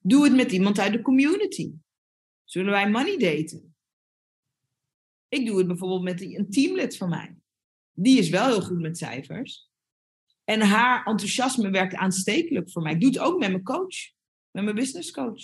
[0.00, 1.72] Doe het met iemand uit de community.
[2.44, 3.76] Zullen wij money daten?
[5.28, 7.36] Ik doe het bijvoorbeeld met een teamlid van mij.
[7.92, 9.70] Die is wel heel goed met cijfers.
[10.44, 12.92] En haar enthousiasme werkt aanstekelijk voor mij.
[12.92, 14.12] Ik doe het ook met mijn coach,
[14.50, 15.42] met mijn business coach.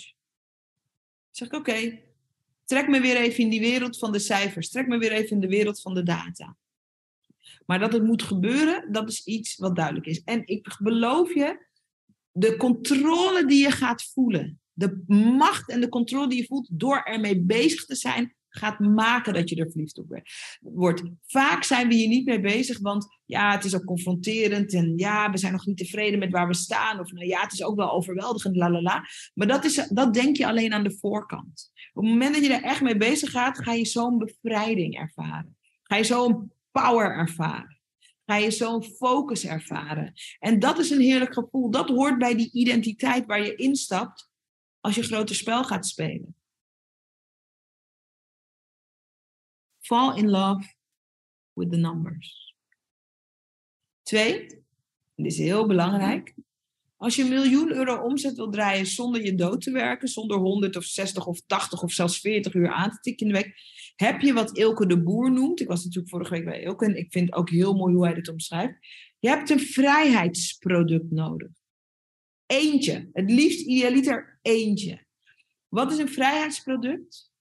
[1.31, 1.99] zeg ik, oké,
[2.63, 4.69] trek me weer even in die wereld van de cijfers.
[4.69, 6.57] Trek me weer even in de wereld van de data.
[7.65, 10.23] Maar dat het moet gebeuren, dat is iets wat duidelijk is.
[10.23, 11.64] En ik beloof je,
[12.37, 15.03] de controle die je gaat voelen, de
[15.37, 19.49] macht en de controle die je voelt door ermee bezig te zijn, gaat maken dat
[19.49, 20.21] je er verliefd op
[20.59, 21.03] wordt.
[21.25, 25.31] Vaak zijn we hier niet mee bezig, want ja, het is ook confronterend en ja,
[25.31, 26.99] we zijn nog niet tevreden met waar we staan.
[26.99, 29.05] Of nou ja, het is ook wel overweldigend, la la la.
[29.33, 31.71] Maar dat, is, dat denk je alleen aan de voorkant.
[31.93, 35.57] Op het moment dat je er echt mee bezig gaat, ga je zo'n bevrijding ervaren.
[35.83, 37.74] Ga je zo'n power ervaren.
[38.25, 40.13] Ga je zo'n focus ervaren.
[40.39, 41.71] En dat is een heerlijk gevoel.
[41.71, 44.29] Dat hoort bij die identiteit waar je instapt
[44.79, 46.35] als je grote spel gaat spelen.
[49.79, 50.73] Fall in love
[51.53, 52.55] with the numbers.
[54.01, 54.47] Twee,
[55.15, 56.33] dit is heel belangrijk.
[57.05, 60.75] Als je een miljoen euro omzet wil draaien zonder je dood te werken, zonder 100
[60.75, 63.55] of 60 of 80 of zelfs 40 uur aan te tikken in de week,
[63.95, 65.59] heb je wat Ilke de Boer noemt.
[65.59, 68.13] Ik was natuurlijk vorige week bij Ilke en ik vind ook heel mooi hoe hij
[68.13, 68.77] dit omschrijft.
[69.19, 71.51] Je hebt een vrijheidsproduct nodig.
[72.45, 73.09] Eentje.
[73.13, 75.05] Het liefst idealiter eentje.
[75.67, 77.31] Wat is een vrijheidsproduct?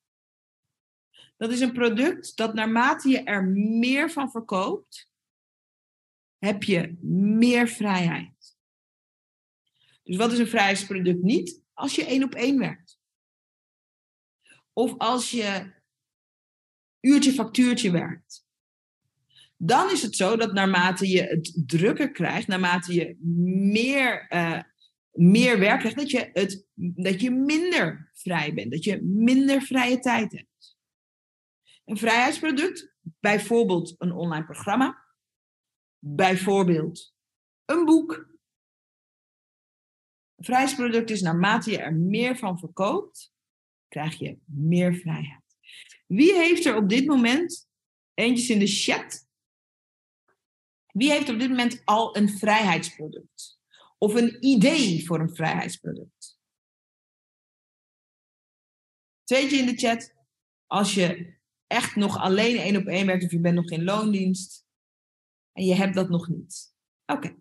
[1.37, 3.45] Dat is een product dat naarmate je er
[3.79, 5.09] meer van verkoopt,
[6.39, 8.34] heb je meer vrijheid.
[10.05, 11.63] Dus wat is een vrijheidsproduct niet?
[11.73, 12.99] Als je één op één werkt.
[14.73, 15.73] Of als je
[17.01, 18.47] uurtje factuurtje werkt.
[19.57, 23.17] Dan is het zo dat naarmate je het drukker krijgt, naarmate je
[23.73, 24.61] meer, uh,
[25.11, 29.99] meer werk krijgt, dat je, het, dat je minder vrij bent, dat je minder vrije
[29.99, 30.77] tijd hebt.
[31.85, 35.05] Een vrijheidsproduct, bijvoorbeeld een online programma,
[35.99, 37.15] bijvoorbeeld
[37.65, 38.33] een boek.
[40.45, 43.33] Vrijheidsproduct is naarmate je er meer van verkoopt,
[43.89, 45.43] krijg je meer vrijheid.
[46.07, 47.69] Wie heeft er op dit moment,
[48.15, 49.27] eentjes in de chat,
[50.87, 53.59] wie heeft op dit moment al een vrijheidsproduct?
[53.99, 56.39] Of een idee voor een vrijheidsproduct?
[59.23, 60.15] Tweetje in de chat,
[60.67, 64.67] als je echt nog alleen één op één werkt of je bent nog in loondienst
[65.53, 66.75] en je hebt dat nog niet.
[67.07, 67.37] Oké,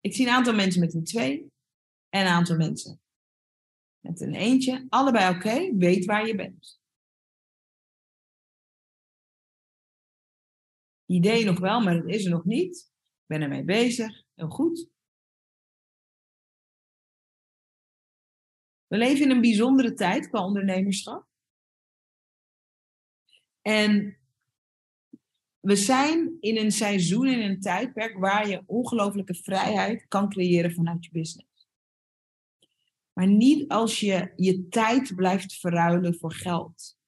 [0.00, 1.51] ik zie een aantal mensen met een twee
[2.12, 3.00] en een aantal mensen
[4.00, 4.86] met een eentje.
[4.88, 6.80] Allebei oké, weet waar je bent.
[11.12, 12.76] idee nog wel, maar het is er nog niet.
[13.20, 14.22] Ik ben ermee bezig.
[14.34, 14.90] Heel goed.
[18.86, 21.26] We leven in een bijzondere tijd qua ondernemerschap.
[23.60, 24.18] En
[25.60, 31.04] we zijn in een seizoen, in een tijdperk waar je ongelooflijke vrijheid kan creëren vanuit
[31.04, 31.51] je business.
[33.12, 36.98] Maar niet als je je tijd blijft verruilen voor geld.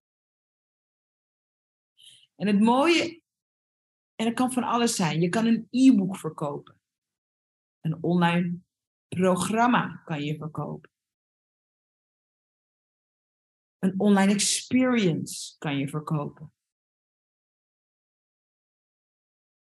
[2.35, 3.23] En het mooie
[4.14, 5.21] en dat kan van alles zijn.
[5.21, 6.81] Je kan een e-book verkopen.
[7.81, 8.59] Een online
[9.09, 10.90] programma kan je verkopen.
[13.79, 16.53] Een online experience kan je verkopen.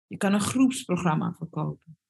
[0.08, 2.01] Je kan een groepsprogramma verkopen.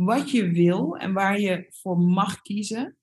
[0.00, 2.98] Wat je wil en waar je voor mag kiezen,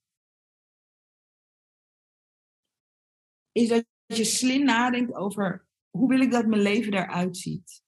[3.52, 7.84] is dat je slim nadenkt over hoe wil ik dat mijn leven eruit ziet?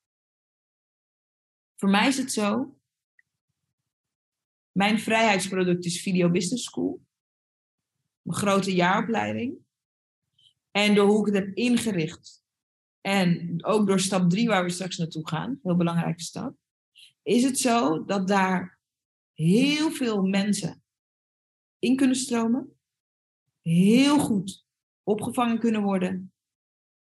[1.75, 2.79] Voor mij is het zo.
[4.71, 7.01] Mijn vrijheidsproduct is Video Business School.
[8.21, 9.57] Mijn grote jaaropleiding.
[10.71, 12.43] En door hoe ik het heb ingericht.
[13.01, 15.59] En ook door stap 3 waar we straks naartoe gaan.
[15.63, 16.55] Heel belangrijke stap.
[17.21, 18.78] Is het zo dat daar
[19.45, 20.83] heel veel mensen
[21.79, 22.79] in kunnen stromen.
[23.61, 24.65] Heel goed
[25.03, 26.33] opgevangen kunnen worden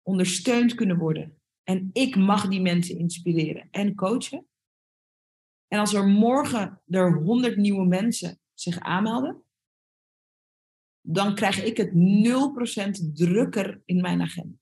[0.01, 1.41] ondersteund kunnen worden.
[1.63, 4.47] En ik mag die mensen inspireren en coachen.
[5.67, 9.43] En als er morgen er honderd nieuwe mensen zich aanmelden,
[11.01, 14.57] dan krijg ik het 0% drukker in mijn agenda.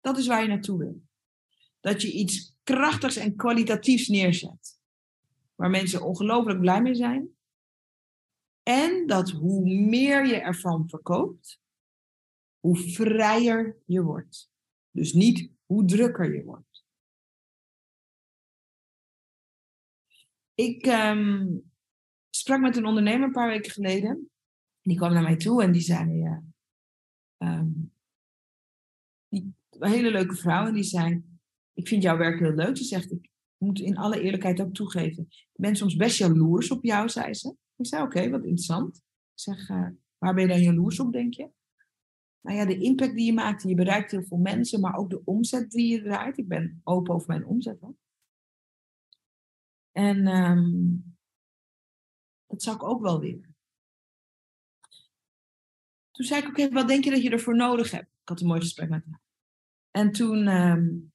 [0.00, 1.02] Dat is waar je naartoe wil.
[1.80, 4.75] Dat je iets krachtigs en kwalitatiefs neerzet.
[5.56, 7.36] Waar mensen ongelooflijk blij mee zijn.
[8.62, 11.60] En dat hoe meer je ervan verkoopt,
[12.58, 14.50] hoe vrijer je wordt.
[14.90, 16.84] Dus niet hoe drukker je wordt.
[20.54, 21.72] Ik um,
[22.30, 24.30] sprak met een ondernemer een paar weken geleden.
[24.80, 26.24] Die kwam naar mij toe en die zei:
[27.38, 27.92] um,
[29.28, 30.66] die, Een hele leuke vrouw.
[30.66, 31.24] En die zei:
[31.74, 32.76] Ik vind jouw werk heel leuk.
[32.76, 35.26] Ze zegt: Ik moet in alle eerlijkheid ook toegeven.
[35.28, 37.56] Ik ben soms best jaloers op jou, zei ze.
[37.76, 38.96] Ik zei: Oké, wat interessant.
[38.96, 39.02] Ik
[39.40, 39.88] zeg: uh,
[40.18, 41.50] Waar ben je dan jaloers op, denk je?
[42.46, 43.62] nou ja, de impact die je maakt.
[43.62, 46.38] Je bereikt heel veel mensen, maar ook de omzet die je draait.
[46.38, 47.80] Ik ben open over mijn omzet.
[47.80, 47.94] Hoor.
[49.92, 51.16] En um,
[52.46, 53.56] dat zou ik ook wel willen.
[56.10, 58.10] Toen zei ik, oké, wat denk je dat je ervoor nodig hebt?
[58.22, 59.20] Ik had een mooi gesprek met haar.
[59.90, 61.12] En toen um,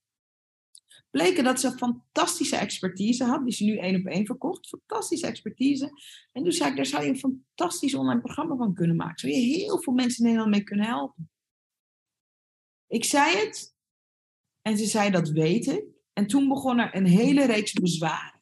[1.11, 4.67] bleken dat ze fantastische expertise had, die ze nu één op één verkocht.
[4.67, 5.91] Fantastische expertise.
[6.31, 9.19] En toen zei ik, daar zou je een fantastisch online programma van kunnen maken.
[9.19, 11.29] Zou je heel veel mensen in Nederland mee kunnen helpen.
[12.87, 13.75] Ik zei het
[14.61, 15.85] en ze zei dat weet ik.
[16.13, 18.41] En toen begon er een hele reeks bezwaren.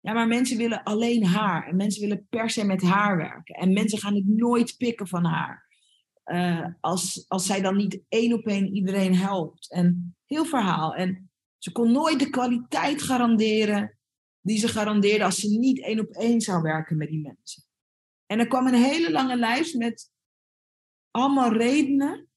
[0.00, 1.66] Ja, maar mensen willen alleen haar.
[1.68, 3.54] En mensen willen per se met haar werken.
[3.54, 5.63] En mensen gaan het nooit pikken van haar.
[6.24, 9.70] Eh, als, als zij dan niet één op één iedereen helpt.
[9.70, 10.94] En heel verhaal.
[10.94, 13.98] En ze kon nooit de kwaliteit garanderen
[14.40, 17.62] die ze garandeerde als ze niet één op één zou werken met die mensen.
[18.26, 20.10] En er kwam een hele lange lijst met
[21.10, 22.28] allemaal redenen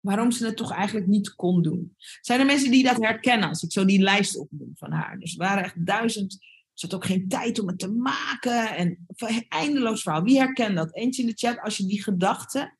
[0.00, 1.94] waarom ze het toch eigenlijk niet kon doen.
[2.20, 5.18] Zijn er mensen die dat herkennen als ik zo die lijst opnoem van haar?
[5.18, 6.38] Dus er waren echt duizend.
[6.80, 8.76] Had ook geen tijd om het te maken.
[8.76, 9.06] En
[9.48, 10.22] eindeloos verhaal.
[10.22, 10.94] Wie herkent dat?
[10.94, 12.78] Eentje in de chat, als je die gedachten.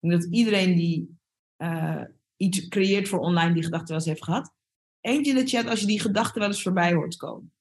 [0.00, 1.18] Ik denk dat iedereen die
[1.56, 2.04] uh,
[2.36, 4.54] iets creëert voor online die gedachten wel eens heeft gehad.
[5.00, 7.52] Eentje in de chat als je die gedachten wel eens voorbij hoort komen.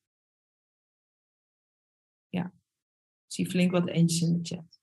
[2.29, 2.45] Ja.
[3.25, 4.79] Ik zie flink wat eentjes in de chat.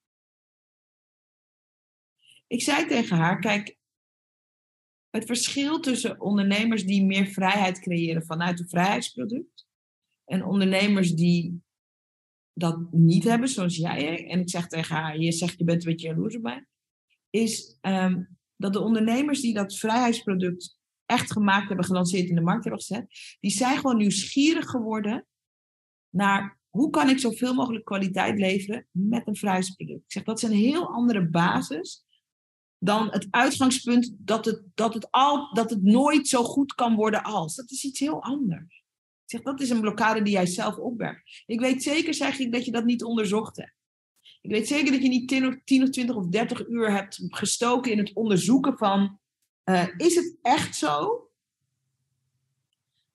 [2.47, 3.77] Ik zei tegen haar, kijk,
[5.09, 9.68] het verschil tussen ondernemers die meer vrijheid creëren vanuit een vrijheidsproduct
[10.29, 11.61] en ondernemers die
[12.53, 15.91] dat niet hebben, zoals jij, en ik zeg tegen haar, je zegt je bent een
[15.91, 16.65] beetje jaloers op mij,
[17.29, 22.63] is um, dat de ondernemers die dat vrijheidsproduct echt gemaakt hebben, gelanceerd in de markt
[22.63, 23.07] hebben gezet,
[23.39, 25.27] die zijn gewoon nieuwsgierig geworden
[26.09, 30.03] naar hoe kan ik zoveel mogelijk kwaliteit leveren met een vrijheidsproduct.
[30.03, 32.05] Ik zeg, dat is een heel andere basis
[32.77, 37.23] dan het uitgangspunt dat het, dat het, al, dat het nooit zo goed kan worden
[37.23, 37.55] als.
[37.55, 38.78] Dat is iets heel anders.
[39.29, 41.43] Zeg, dat is een blokkade die jij zelf opwerkt.
[41.45, 43.73] Ik weet zeker, zeg ik, dat je dat niet onderzocht hebt.
[44.41, 47.21] Ik weet zeker dat je niet 10 of, 10 of 20 of 30 uur hebt
[47.27, 49.19] gestoken in het onderzoeken van,
[49.65, 51.27] uh, is het echt zo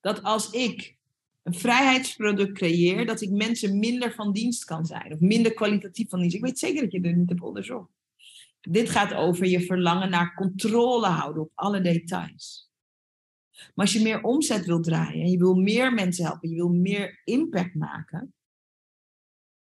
[0.01, 0.97] dat als ik
[1.43, 6.21] een vrijheidsproduct creëer, dat ik mensen minder van dienst kan zijn of minder kwalitatief van
[6.21, 6.37] dienst?
[6.37, 7.91] Ik weet zeker dat je er niet hebt onderzocht.
[8.61, 12.64] Dit gaat over je verlangen naar controle houden op alle details.
[13.55, 16.69] Maar als je meer omzet wil draaien en je wil meer mensen helpen, je wil
[16.69, 18.35] meer impact maken,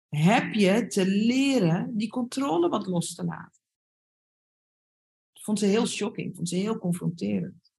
[0.08, 3.62] heb je te leren die controle wat los te laten.
[5.32, 7.72] Dat vond ze heel shocking, vond ze heel confronterend.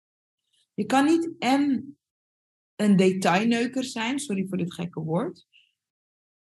[0.73, 1.97] Je kan niet en
[2.75, 5.47] een detailneuker zijn, sorry voor dit gekke woord,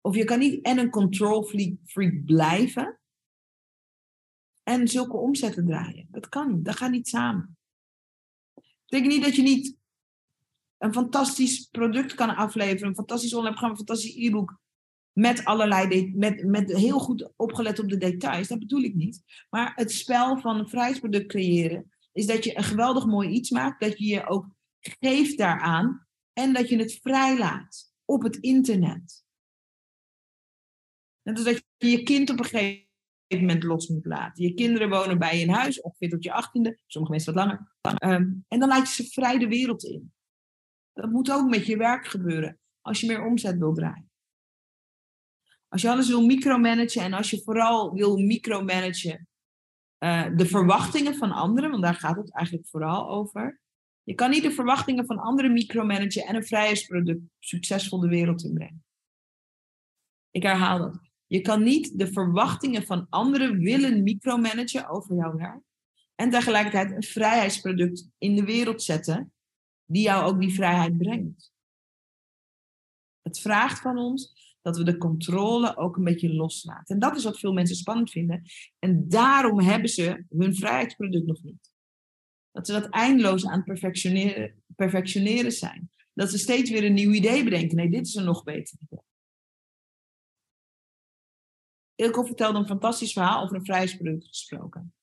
[0.01, 1.43] of je kan niet en een control
[1.83, 2.99] freak blijven
[4.63, 6.07] en zulke omzetten draaien.
[6.11, 7.56] Dat kan niet, dat gaat niet samen.
[8.87, 9.77] Betekent niet dat je niet
[10.77, 14.59] een fantastisch product kan afleveren, een fantastisch online programma, een fantastisch e-book,
[15.11, 18.47] met allerlei, met, met heel goed opgelet op de details.
[18.47, 19.23] Dat bedoel ik niet.
[19.49, 23.81] Maar het spel van een vrijheidsproduct creëren, is dat je een geweldig mooi iets maakt,
[23.81, 24.47] dat je je ook
[24.79, 29.25] geeft daaraan en dat je het vrijlaat op het internet.
[31.21, 32.86] Net als dat je je kind op een gegeven
[33.27, 34.43] moment los moet laten.
[34.43, 37.75] Je kinderen wonen bij je in huis, ongeveer tot je achttiende, sommige mensen wat langer.
[38.03, 40.13] Um, en dan laat je ze vrij de wereld in.
[40.93, 44.09] Dat moet ook met je werk gebeuren, als je meer omzet wil draaien.
[45.67, 49.27] Als je alles wil micromanagen en als je vooral wil micromanagen
[49.99, 53.61] uh, de verwachtingen van anderen, want daar gaat het eigenlijk vooral over.
[54.03, 58.85] Je kan niet de verwachtingen van anderen micromanagen en een vrijheidsproduct succesvol de wereld inbrengen.
[60.31, 61.06] Ik herhaal dat.
[61.27, 65.61] Je kan niet de verwachtingen van anderen willen micromanagen over jouw werk.
[66.15, 69.33] En tegelijkertijd een vrijheidsproduct in de wereld zetten,
[69.85, 71.51] die jou ook die vrijheid brengt.
[73.21, 76.95] Het vraagt van ons dat we de controle ook een beetje loslaten.
[76.95, 78.43] En dat is wat veel mensen spannend vinden.
[78.79, 81.71] En daarom hebben ze hun vrijheidsproduct nog niet.
[82.51, 85.91] Dat ze dat eindeloos aan het perfectioneren, perfectioneren zijn.
[86.13, 87.77] Dat ze steeds weer een nieuw idee bedenken.
[87.77, 89.06] Nee, dit is een nog beter idee.
[91.97, 94.93] Ilko vertelde een fantastisch verhaal over een vrijheidsproduct gesproken.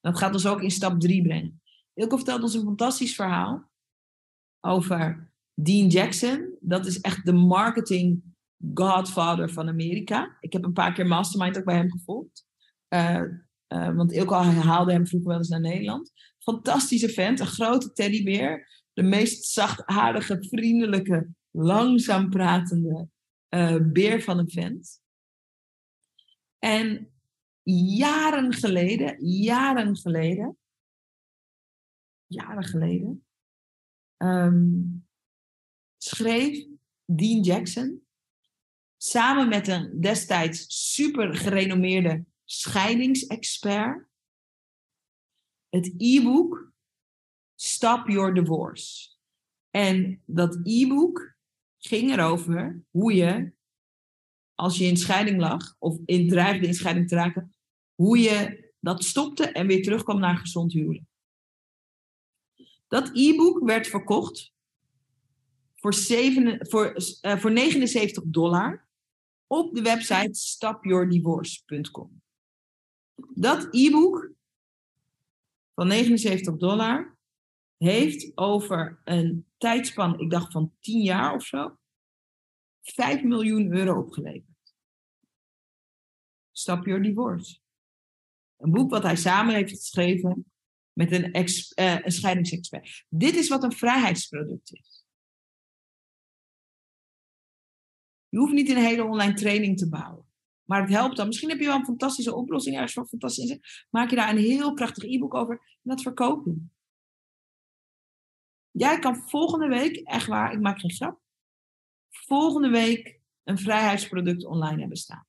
[0.00, 1.62] Dat gaat ons ook in stap 3 brengen.
[1.94, 3.70] Ilko vertelde ons een fantastisch verhaal
[4.60, 6.56] over Dean Jackson.
[6.60, 8.22] Dat is echt de marketing
[8.74, 10.36] godfather van Amerika.
[10.40, 12.46] Ik heb een paar keer Mastermind ook bij hem gevolgd.
[12.88, 13.22] Uh,
[13.68, 16.12] uh, want Ilko haalde hem vroeger wel eens naar Nederland.
[16.38, 18.68] Fantastische vent, een grote teddybeer.
[18.92, 23.08] De meest zachtaardige, vriendelijke, langzaam pratende
[23.54, 25.00] uh, beer van een vent.
[26.70, 27.12] En
[27.96, 30.58] jaren geleden, jaren geleden,
[32.26, 33.26] jaren geleden,
[34.16, 35.06] um,
[35.98, 36.66] schreef
[37.04, 38.06] Dean Jackson
[38.96, 44.08] samen met een destijds super gerenommeerde scheidingsexpert
[45.68, 46.72] het e-book
[47.54, 49.16] Stop Your Divorce.
[49.70, 51.36] En dat e-book
[51.78, 53.52] ging erover hoe je,
[54.60, 57.54] als je in scheiding lag, of in dreigde in scheiding te raken,
[57.94, 61.04] hoe je dat stopte en weer terugkwam naar gezond huwelijk.
[62.88, 64.52] Dat e-book werd verkocht
[65.74, 68.88] voor, zeven, voor, uh, voor 79 dollar
[69.46, 72.22] op de website stopyourdivorce.com.
[73.34, 74.30] Dat e-book
[75.74, 77.18] van 79 dollar
[77.76, 81.76] heeft over een tijdspan, ik dacht van 10 jaar of zo,
[82.82, 84.49] 5 miljoen euro opgeleverd.
[86.60, 87.58] Stop Your Divorce.
[88.56, 90.52] Een boek wat hij samen heeft geschreven
[90.92, 93.04] met een, ex, uh, een scheidingsexpert.
[93.08, 95.04] Dit is wat een vrijheidsproduct is.
[98.28, 100.24] Je hoeft niet een hele online training te bouwen.
[100.64, 101.26] Maar het helpt dan.
[101.26, 103.86] Misschien heb je wel een fantastische oplossing ergens voor fantastisch.
[103.90, 106.72] Maak je daar een heel krachtig e-book over en dat verkopen.
[108.70, 111.20] Jij kan volgende week, echt waar, ik maak geen grap,
[112.08, 115.28] volgende week een vrijheidsproduct online hebben staan.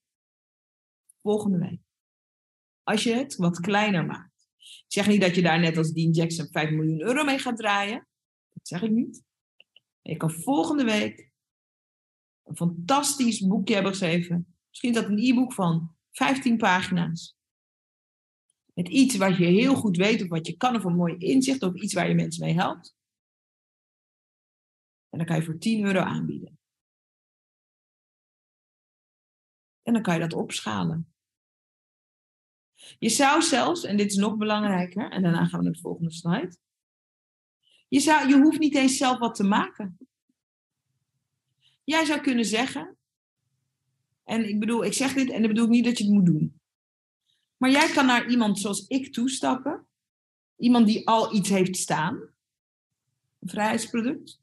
[1.22, 1.82] Volgende week.
[2.84, 4.50] Als je het wat kleiner maakt.
[4.58, 7.58] Ik zeg niet dat je daar net als Dean Jackson 5 miljoen euro mee gaat
[7.58, 8.08] draaien.
[8.50, 9.24] Dat zeg ik niet.
[10.02, 11.32] Je kan volgende week
[12.44, 14.56] een fantastisch boekje hebben geschreven.
[14.70, 17.38] Misschien dat een e-book van 15 pagina's.
[18.74, 21.64] Met iets wat je heel goed weet of wat je kan of een mooi inzicht
[21.64, 22.96] of iets waar je mensen mee helpt.
[25.10, 26.60] En dan kan je voor 10 euro aanbieden.
[29.82, 31.11] En dan kan je dat opschalen.
[33.00, 36.12] Je zou zelfs, en dit is nog belangrijker, en daarna gaan we naar de volgende
[36.12, 36.56] slide.
[37.88, 39.98] Je, zou, je hoeft niet eens zelf wat te maken.
[41.84, 42.98] Jij zou kunnen zeggen,
[44.24, 46.26] en ik bedoel, ik zeg dit en dat bedoel ik niet dat je het moet
[46.26, 46.60] doen.
[47.58, 49.86] Maar jij kan naar iemand zoals ik toestappen,
[50.58, 52.16] iemand die al iets heeft staan,
[53.40, 54.40] een vrijheidsproduct.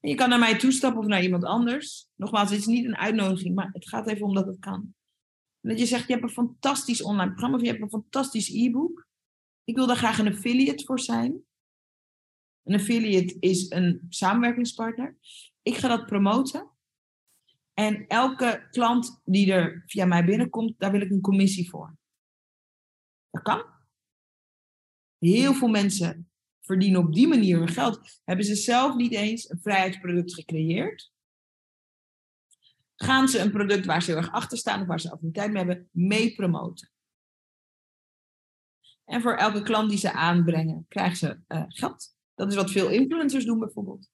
[0.00, 2.08] En je kan naar mij toestappen of naar iemand anders.
[2.14, 4.94] Nogmaals, het is niet een uitnodiging, maar het gaat even om dat het kan.
[5.62, 9.06] Dat je zegt, je hebt een fantastisch online programma of je hebt een fantastisch e-book.
[9.64, 11.44] Ik wil daar graag een affiliate voor zijn.
[12.62, 15.16] Een affiliate is een samenwerkingspartner.
[15.62, 16.70] Ik ga dat promoten.
[17.74, 21.96] En elke klant die er via mij binnenkomt, daar wil ik een commissie voor.
[23.30, 23.64] Dat kan.
[25.18, 28.20] Heel veel mensen verdienen op die manier hun geld.
[28.24, 31.11] Hebben ze zelf niet eens een vrijheidsproduct gecreëerd?
[33.02, 35.64] Gaan ze een product waar ze heel erg achter staan of waar ze affiniteit mee
[35.64, 36.90] hebben, mee promoten?
[39.04, 42.14] En voor elke klant die ze aanbrengen, krijgen ze uh, geld.
[42.34, 44.10] Dat is wat veel influencers doen bijvoorbeeld.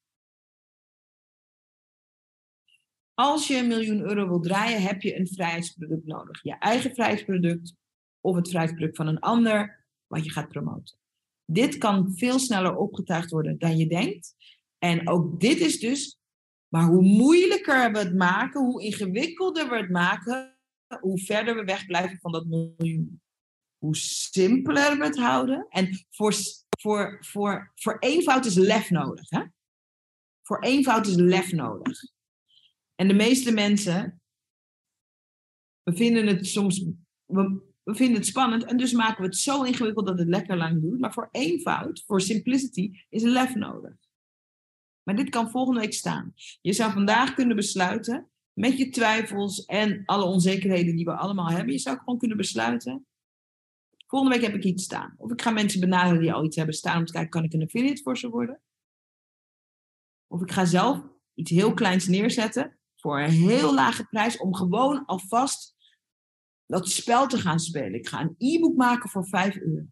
[3.14, 6.42] Als je een miljoen euro wil draaien, heb je een vrijheidsproduct nodig.
[6.42, 7.74] Je eigen vrijheidsproduct
[8.20, 10.98] of het vrijheidsproduct van een ander, wat je gaat promoten.
[11.44, 14.34] Dit kan veel sneller opgetuigd worden dan je denkt.
[14.78, 16.17] En ook dit is dus,
[16.68, 20.58] maar hoe moeilijker we het maken, hoe ingewikkelder we het maken,
[21.00, 23.20] hoe verder we wegblijven van dat miljoen.
[23.78, 25.66] Hoe simpeler we het houden.
[25.68, 26.34] En voor,
[26.78, 29.30] voor, voor, voor eenvoud is lef nodig.
[29.30, 29.42] Hè?
[30.42, 32.00] Voor eenvoud is lef nodig.
[32.94, 34.20] En de meeste mensen,
[35.82, 36.84] we vinden het soms,
[37.84, 41.00] vinden het spannend en dus maken we het zo ingewikkeld dat het lekker lang duurt.
[41.00, 44.07] Maar voor eenvoud, voor simplicity, is lef nodig.
[45.08, 46.34] Maar dit kan volgende week staan.
[46.60, 51.72] Je zou vandaag kunnen besluiten, met je twijfels en alle onzekerheden die we allemaal hebben,
[51.72, 53.06] je zou gewoon kunnen besluiten.
[54.06, 55.14] Volgende week heb ik iets staan.
[55.16, 57.52] Of ik ga mensen benaderen die al iets hebben staan om te kijken, kan ik
[57.52, 58.60] een affiliate voor ze worden?
[60.26, 61.00] Of ik ga zelf
[61.34, 65.76] iets heel kleins neerzetten voor een heel lage prijs om gewoon alvast
[66.66, 67.94] dat spel te gaan spelen.
[67.94, 69.86] Ik ga een e-book maken voor 5 euro.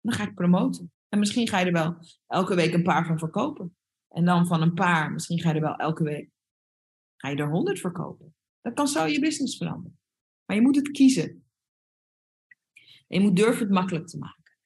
[0.00, 0.92] Dan ga ik promoten.
[1.08, 3.76] En misschien ga je er wel elke week een paar van verkopen.
[4.12, 6.30] En dan van een paar, misschien ga je er wel elke week,
[7.16, 8.34] ga je er 100 verkopen.
[8.60, 9.98] Dat kan zo je business veranderen.
[10.44, 11.44] Maar je moet het kiezen.
[13.08, 14.56] En je moet durven het makkelijk te maken.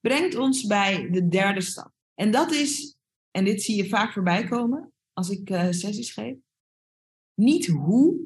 [0.00, 1.92] Brengt ons bij de derde stap.
[2.14, 2.96] En dat is,
[3.30, 6.36] en dit zie je vaak voorbij komen als ik uh, sessies geef.
[7.34, 8.20] Niet hoe,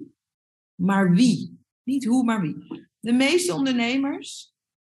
[0.74, 1.58] maar wie.
[1.82, 2.88] Niet hoe, maar wie.
[3.00, 4.54] De meeste ondernemers,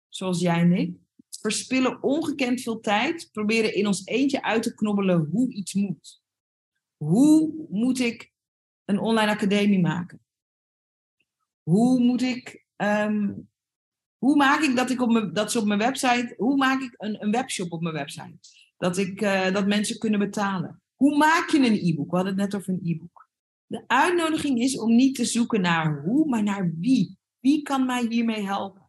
[0.07, 0.97] zoals jij en ik,
[1.39, 6.21] verspillen ongekend veel tijd, proberen in ons eentje uit te knobbelen hoe iets moet.
[6.97, 8.31] Hoe moet ik
[8.85, 10.19] een online academie maken?
[11.63, 13.33] Hoe moet ik, ehm,
[14.17, 16.93] hoe maak ik dat ik op mijn, dat ze op mijn website, hoe maak ik
[16.97, 18.37] een, een webshop op mijn website?
[18.77, 20.81] Dat, ik, uh, dat mensen kunnen betalen.
[20.95, 22.09] Hoe maak je een e-book?
[22.09, 23.29] We hadden het net over een e-book.
[23.65, 27.17] De uitnodiging is om niet te zoeken naar hoe, maar naar wie.
[27.39, 28.86] Wie kan mij hiermee helpen?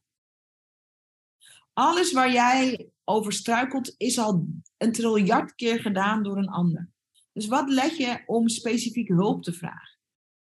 [1.79, 6.91] Alles waar jij over struikelt, is al een triljard keer gedaan door een ander.
[7.33, 9.99] Dus wat let je om specifiek hulp te vragen?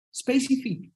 [0.10, 0.92] Specifiek.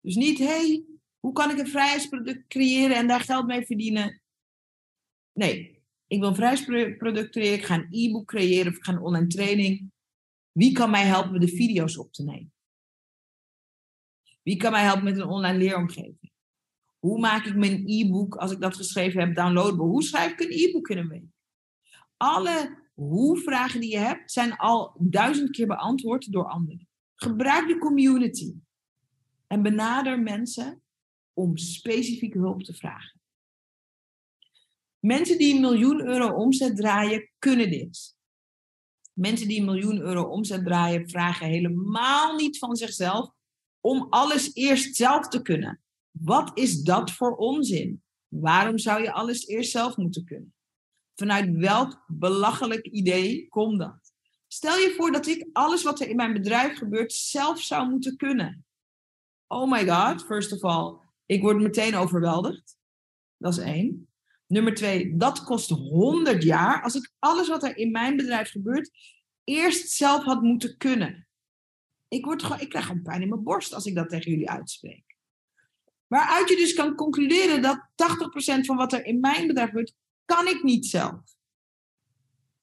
[0.00, 0.84] Dus niet, hé, hey,
[1.18, 4.22] hoe kan ik een vrijheidsproduct creëren en daar geld mee verdienen?
[5.32, 9.02] Nee, ik wil een vrijheidsproduct creëren, ik ga een e-book creëren of ik ga een
[9.02, 9.92] online training.
[10.52, 12.52] Wie kan mij helpen de video's op te nemen?
[14.42, 16.29] Wie kan mij helpen met een online leeromgeving?
[17.00, 19.86] Hoe maak ik mijn e-book, als ik dat geschreven heb, downloadable?
[19.86, 21.24] Hoe schrijf ik een e-book in een week?
[22.16, 26.88] Alle hoe-vragen die je hebt, zijn al duizend keer beantwoord door anderen.
[27.14, 28.54] Gebruik de community.
[29.46, 30.82] En benader mensen
[31.32, 33.20] om specifieke hulp te vragen.
[34.98, 38.16] Mensen die een miljoen euro omzet draaien, kunnen dit.
[39.12, 43.30] Mensen die een miljoen euro omzet draaien, vragen helemaal niet van zichzelf
[43.80, 45.80] om alles eerst zelf te kunnen.
[46.22, 48.02] Wat is dat voor onzin?
[48.28, 50.54] Waarom zou je alles eerst zelf moeten kunnen?
[51.14, 54.12] Vanuit welk belachelijk idee komt dat?
[54.46, 58.16] Stel je voor dat ik alles wat er in mijn bedrijf gebeurt zelf zou moeten
[58.16, 58.64] kunnen.
[59.46, 62.76] Oh my god, first of all, ik word meteen overweldigd.
[63.36, 64.08] Dat is één.
[64.46, 66.82] Nummer twee, dat kost 100 jaar.
[66.82, 68.90] Als ik alles wat er in mijn bedrijf gebeurt
[69.44, 71.28] eerst zelf had moeten kunnen.
[72.08, 75.09] Ik, word ik krijg gewoon pijn in mijn borst als ik dat tegen jullie uitspreek.
[76.10, 77.88] Waaruit je dus kan concluderen dat
[78.60, 79.94] 80% van wat er in mijn bedrijf gebeurt,
[80.24, 81.20] kan ik niet zelf.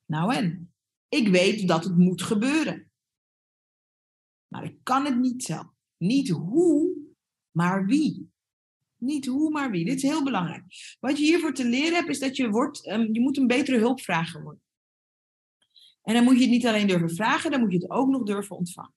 [0.05, 0.73] Nou en?
[1.09, 2.91] Ik weet dat het moet gebeuren.
[4.47, 5.67] Maar ik kan het niet zelf.
[5.97, 6.95] Niet hoe,
[7.51, 8.31] maar wie.
[8.95, 9.85] Niet hoe, maar wie.
[9.85, 10.65] Dit is heel belangrijk.
[10.99, 13.77] Wat je hiervoor te leren hebt, is dat je, wordt, um, je moet een betere
[13.77, 14.63] hulpvrager worden.
[16.01, 18.23] En dan moet je het niet alleen durven vragen, dan moet je het ook nog
[18.23, 18.95] durven ontvangen.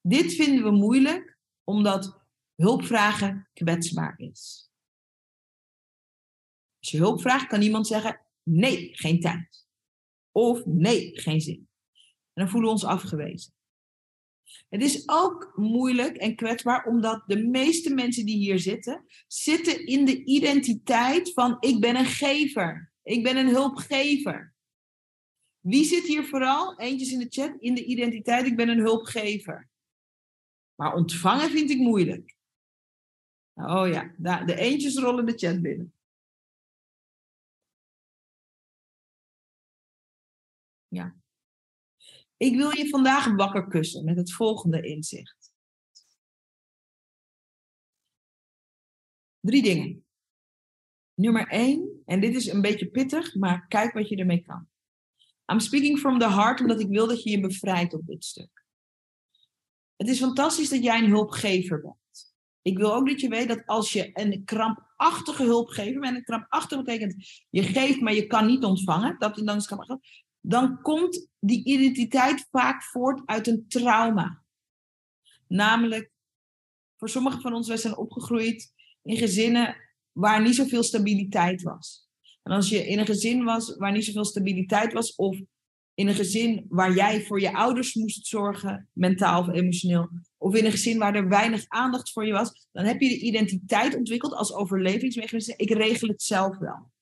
[0.00, 1.33] Dit vinden we moeilijk,
[1.64, 2.20] omdat
[2.54, 4.70] hulpvragen kwetsbaar is.
[6.78, 9.66] Als je hulp vraagt, kan iemand zeggen: nee, geen tijd.
[10.32, 11.68] Of nee, geen zin.
[12.32, 13.52] En dan voelen we ons afgewezen.
[14.68, 20.04] Het is ook moeilijk en kwetsbaar omdat de meeste mensen die hier zitten, zitten in
[20.04, 22.92] de identiteit van ik ben een gever.
[23.02, 24.54] Ik ben een hulpgever.
[25.60, 26.78] Wie zit hier vooral?
[26.78, 27.54] Eentjes in de chat.
[27.58, 29.68] In de identiteit, ik ben een hulpgever.
[30.74, 32.36] Maar ontvangen vind ik moeilijk.
[33.54, 34.14] Oh ja,
[34.44, 35.94] de eentjes rollen de chat binnen.
[40.88, 41.16] Ja.
[42.36, 45.52] Ik wil je vandaag wakker kussen met het volgende inzicht.
[49.40, 50.04] Drie dingen.
[51.14, 54.68] Nummer één, en dit is een beetje pittig, maar kijk wat je ermee kan.
[55.52, 58.63] I'm speaking from the heart, omdat ik wil dat je je bevrijdt op dit stuk.
[60.04, 62.34] Het is fantastisch dat jij een hulpgever bent.
[62.62, 66.78] Ik wil ook dat je weet dat als je een krampachtige hulpgever bent, een krampachtig
[66.78, 70.00] betekent je geeft, maar je kan niet ontvangen, dat, dan
[70.40, 74.42] dan komt die identiteit vaak voort uit een trauma.
[75.48, 76.10] Namelijk,
[76.96, 79.76] voor sommigen van ons, wij zijn opgegroeid in gezinnen
[80.12, 82.08] waar niet zoveel stabiliteit was.
[82.42, 85.40] En als je in een gezin was waar niet zoveel stabiliteit was, of
[85.94, 90.64] in een gezin waar jij voor je ouders moest zorgen, mentaal of emotioneel, of in
[90.64, 94.32] een gezin waar er weinig aandacht voor je was, dan heb je de identiteit ontwikkeld
[94.32, 95.54] als overlevingsmechanisme.
[95.56, 96.92] Ik regel het zelf wel.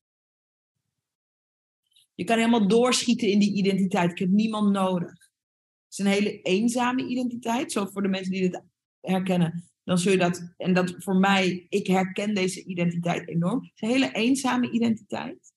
[2.15, 4.11] Je kan helemaal doorschieten in die identiteit.
[4.11, 5.11] Ik heb niemand nodig.
[5.11, 7.73] Het is een hele eenzame identiteit.
[7.73, 8.63] Zo voor de mensen die dit
[9.01, 13.63] herkennen dan zul je dat, en dat voor mij, ik herken deze identiteit enorm.
[13.63, 15.52] Het is een hele eenzame identiteit.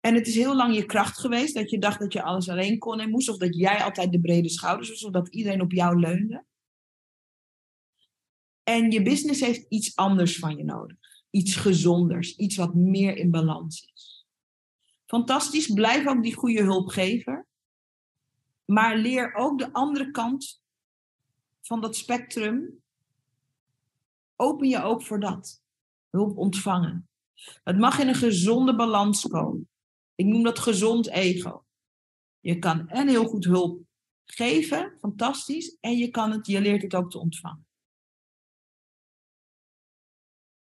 [0.00, 2.78] En het is heel lang je kracht geweest dat je dacht dat je alles alleen
[2.78, 5.72] kon en moest, of dat jij altijd de brede schouders was, of dat iedereen op
[5.72, 6.44] jou leunde.
[8.62, 10.96] En je business heeft iets anders van je nodig.
[11.30, 14.26] Iets gezonders, iets wat meer in balans is.
[15.06, 17.46] Fantastisch, blijf ook die goede hulpgever.
[18.64, 20.62] Maar leer ook de andere kant
[21.62, 22.82] van dat spectrum.
[24.36, 25.62] Open je ook voor dat.
[26.10, 27.08] Hulp ontvangen.
[27.64, 29.68] Het mag in een gezonde balans komen.
[30.18, 31.64] Ik noem dat gezond ego.
[32.40, 33.82] Je kan en heel goed hulp
[34.24, 37.66] geven, fantastisch, en je, kan het, je leert het ook te ontvangen.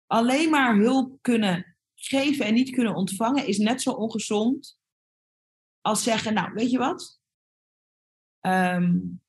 [0.06, 4.80] Alleen maar hulp kunnen geven en niet kunnen ontvangen is net zo ongezond
[5.82, 7.20] als zeggen, nou, weet je wat?
[8.42, 9.22] Um,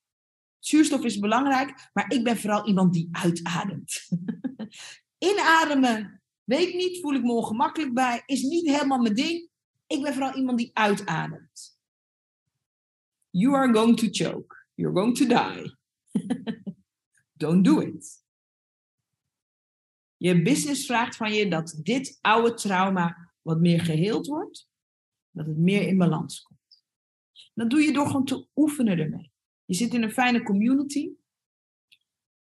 [0.59, 4.07] zuurstof is belangrijk, maar ik ben vooral iemand die uitademt.
[5.29, 9.55] Inademen, weet niet, voel ik me ongemakkelijk bij, is niet helemaal mijn ding.
[9.87, 11.79] Ik ben vooral iemand die uitademt.
[13.29, 14.55] You are going to choke.
[14.73, 15.75] You're going to die.
[17.43, 18.25] Don't do it.
[20.17, 24.69] Je business vraagt van je dat dit oude trauma wat meer geheeld wordt,
[25.31, 26.83] dat het meer in balans komt.
[27.53, 29.31] Dat doe je door gewoon te oefenen ermee.
[29.65, 31.11] Je zit in een fijne community.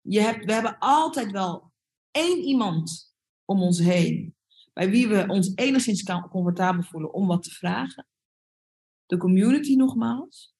[0.01, 1.73] Je hebt, we hebben altijd wel
[2.11, 3.15] één iemand
[3.45, 4.37] om ons heen
[4.73, 8.07] bij wie we ons enigszins comfortabel voelen om wat te vragen.
[9.07, 10.55] De community nogmaals.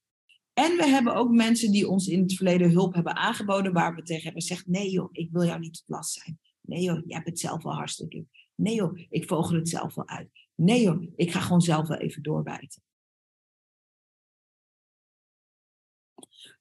[0.53, 4.03] En we hebben ook mensen die ons in het verleden hulp hebben aangeboden, waar we
[4.03, 6.41] tegen hebben gezegd: nee joh, ik wil jou niet tot last zijn.
[6.61, 8.27] Nee joh, jij hebt het zelf wel hartstikke.
[8.55, 10.29] Nee joh, ik vogel het zelf wel uit.
[10.55, 12.83] Nee joh, ik ga gewoon zelf wel even doorbijten.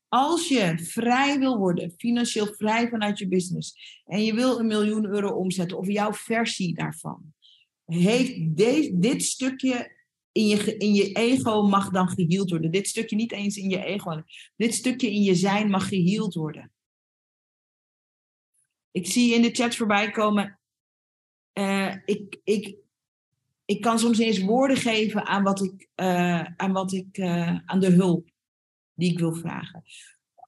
[0.08, 5.06] Als je vrij wil worden, financieel vrij vanuit je business, en je wil een miljoen
[5.06, 7.34] euro omzetten, of jouw versie daarvan,
[7.86, 8.58] heeft
[9.02, 10.00] dit stukje
[10.32, 12.72] in je, in je ego mag dan geheeld worden.
[12.72, 14.24] Dit stukje niet eens in je ego,
[14.56, 16.72] dit stukje in je zijn mag geheeld worden.
[18.92, 20.60] Ik zie in de chat voorbij komen,
[21.54, 22.78] uh, ik, ik,
[23.66, 27.80] ik kan soms eens woorden geven aan wat ik, uh, aan, wat ik uh, aan
[27.80, 28.30] de hulp
[28.94, 29.84] die ik wil vragen.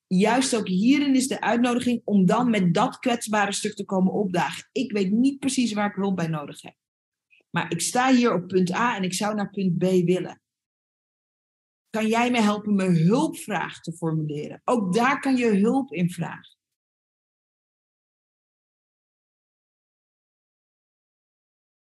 [0.07, 4.69] Juist ook hierin is de uitnodiging om dan met dat kwetsbare stuk te komen opdagen.
[4.71, 6.75] Ik weet niet precies waar ik hulp bij nodig heb.
[7.55, 10.41] Maar ik sta hier op punt A en ik zou naar punt B willen.
[11.89, 14.61] Kan jij me helpen mijn hulpvraag te formuleren?
[14.63, 16.57] Ook daar kan je hulp in vragen.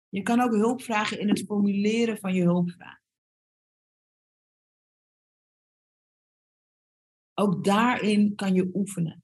[0.10, 3.00] Je kan ook hulp vragen in het formuleren van je hulpvraag.
[7.34, 9.24] Ook daarin kan je oefenen.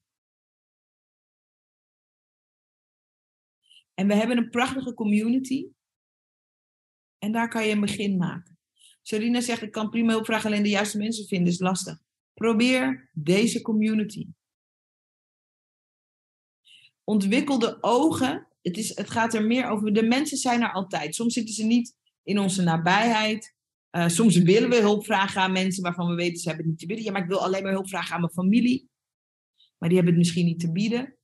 [3.93, 5.71] En we hebben een prachtige community.
[7.24, 8.57] En daar kan je een begin maken.
[9.01, 11.99] Sarina zegt, ik kan prima hulp vragen, alleen de juiste mensen vinden is lastig.
[12.34, 14.28] Probeer deze community.
[17.03, 18.47] Ontwikkel de ogen.
[18.61, 19.93] Het, is, het gaat er meer over.
[19.93, 21.15] De mensen zijn er altijd.
[21.15, 23.55] Soms zitten ze niet in onze nabijheid.
[23.91, 26.80] Uh, soms willen we hulp vragen aan mensen waarvan we weten ze hebben het niet
[26.80, 27.05] te bieden.
[27.05, 28.89] Ja, maar ik wil alleen maar hulp vragen aan mijn familie.
[29.78, 31.17] Maar die hebben het misschien niet te bieden.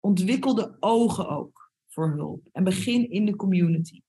[0.00, 2.48] Ontwikkel de ogen ook voor hulp.
[2.52, 4.00] En begin in de community.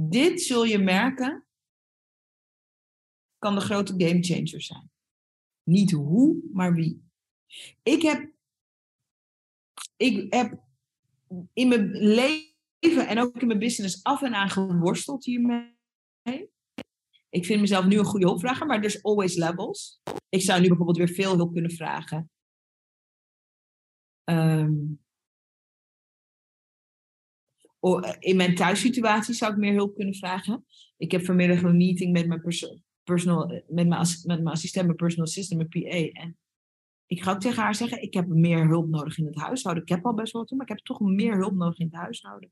[0.00, 1.46] Dit zul je merken,
[3.38, 4.90] kan de grote game changer zijn.
[5.62, 7.02] Niet hoe, maar wie.
[7.82, 8.32] Ik heb,
[9.96, 10.62] ik heb
[11.52, 15.76] in mijn leven en ook in mijn business af en aan geworsteld hiermee.
[17.30, 20.00] Ik vind mezelf nu een goede hulpvrager, maar there's always levels.
[20.28, 22.30] Ik zou nu bijvoorbeeld weer veel hulp kunnen vragen.
[24.24, 25.06] Um,
[28.18, 30.64] in mijn thuissituatie zou ik meer hulp kunnen vragen.
[30.96, 32.40] Ik heb vanmiddag een meeting met mijn,
[33.02, 36.20] personal, met mijn, met mijn assistent, mijn personal assistant, mijn PA.
[36.20, 36.38] En
[37.06, 39.82] ik ga ook tegen haar zeggen, ik heb meer hulp nodig in het huishouden.
[39.82, 41.94] Ik heb al best wel wat, maar ik heb toch meer hulp nodig in het
[41.94, 42.48] huishouden.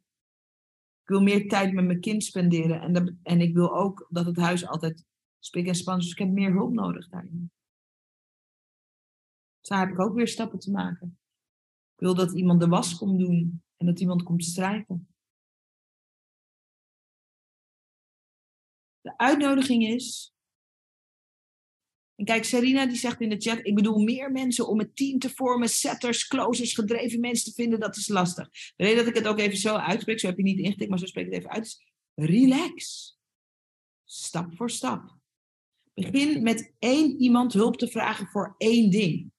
[1.02, 2.80] Ik wil meer tijd met mijn kind spenderen.
[2.80, 5.04] En, en ik wil ook dat het huis altijd
[5.38, 6.02] spik en span is.
[6.02, 7.50] Dus ik heb meer hulp nodig daarin.
[9.60, 11.18] Dus daar heb ik ook weer stappen te maken.
[11.94, 13.62] Ik wil dat iemand de was komt doen.
[13.76, 15.08] En dat iemand komt strijken.
[19.06, 20.34] De uitnodiging is.
[22.14, 25.18] En kijk, Serena die zegt in de chat: Ik bedoel meer mensen om een team
[25.18, 28.48] te vormen, setters, closers, gedreven mensen te vinden, dat is lastig.
[28.50, 30.98] De reden dat ik het ook even zo uitspreek, zo heb je niet ingetikt, maar
[30.98, 31.84] zo spreek ik het even uit, is
[32.14, 33.14] relax.
[34.04, 35.18] Stap voor stap.
[35.94, 39.32] Begin met één iemand hulp te vragen voor één ding.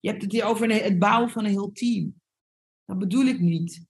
[0.00, 2.20] Je hebt het hier over het bouwen van een heel team.
[2.84, 3.86] Dat bedoel ik niet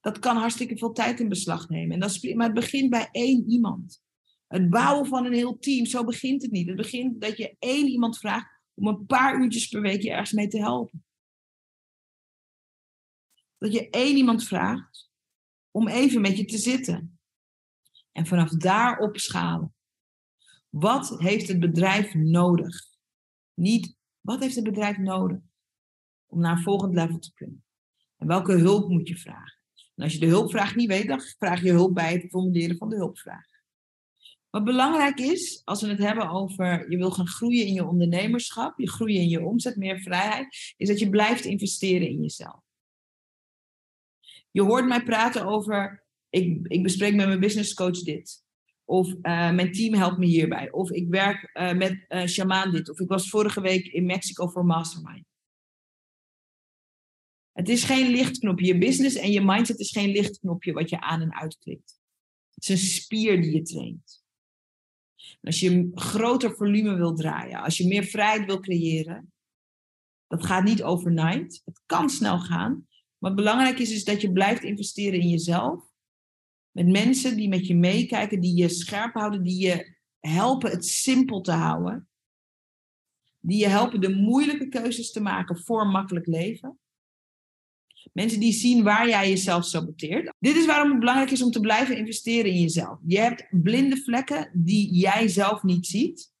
[0.00, 1.94] dat kan hartstikke veel tijd in beslag nemen.
[1.94, 4.02] En dat maar het begint bij één iemand.
[4.46, 6.66] Het bouwen van een heel team, zo begint het niet.
[6.66, 10.32] Het begint dat je één iemand vraagt om een paar uurtjes per week je ergens
[10.32, 11.04] mee te helpen.
[13.58, 15.10] Dat je één iemand vraagt
[15.70, 17.18] om even met je te zitten.
[18.12, 19.74] En vanaf daar opschalen.
[20.68, 22.86] Wat heeft het bedrijf nodig?
[23.54, 25.38] Niet wat heeft het bedrijf nodig
[26.26, 27.64] om naar een volgend level te kunnen?
[28.16, 29.59] En welke hulp moet je vragen?
[30.00, 32.88] En als je de hulpvraag niet weet, dan vraag je hulp bij het formuleren van
[32.88, 33.46] de hulpvraag.
[34.50, 38.78] Wat belangrijk is, als we het hebben over je wil gaan groeien in je ondernemerschap,
[38.78, 42.60] je groeien in je omzet, meer vrijheid, is dat je blijft investeren in jezelf.
[44.50, 48.44] Je hoort mij praten over, ik, ik bespreek met mijn business coach dit.
[48.84, 50.70] Of uh, mijn team helpt me hierbij.
[50.70, 52.90] Of ik werk uh, met uh, shamaan dit.
[52.90, 55.29] Of ik was vorige week in Mexico voor Mastermind.
[57.52, 58.66] Het is geen lichtknopje.
[58.66, 62.00] Je business en je mindset is geen lichtknopje wat je aan en uitklikt.
[62.54, 64.24] Het is een spier die je traint.
[65.42, 69.32] als je een groter volume wil draaien, als je meer vrijheid wil creëren,
[70.26, 71.62] dat gaat niet overnight.
[71.64, 72.88] Het kan snel gaan.
[73.18, 75.84] Wat belangrijk is, is dat je blijft investeren in jezelf.
[76.70, 81.40] Met mensen die met je meekijken, die je scherp houden, die je helpen het simpel
[81.40, 82.08] te houden.
[83.40, 86.78] Die je helpen de moeilijke keuzes te maken voor makkelijk leven.
[88.12, 90.32] Mensen die zien waar jij jezelf saboteert.
[90.38, 92.98] Dit is waarom het belangrijk is om te blijven investeren in jezelf.
[93.06, 96.32] Je hebt blinde vlekken die jij zelf niet ziet.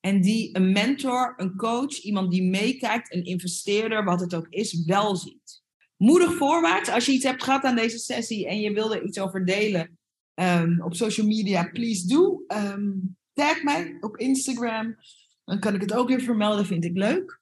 [0.00, 4.84] En die een mentor, een coach, iemand die meekijkt, een investeerder, wat het ook is,
[4.84, 5.62] wel ziet.
[5.96, 6.90] Moedig voorwaarts.
[6.90, 9.98] Als je iets hebt gehad aan deze sessie en je wil er iets over delen
[10.34, 12.44] um, op social media, please do.
[12.48, 14.96] Um, tag mij op Instagram.
[15.44, 17.40] Dan kan ik het ook weer vermelden, vind ik leuk.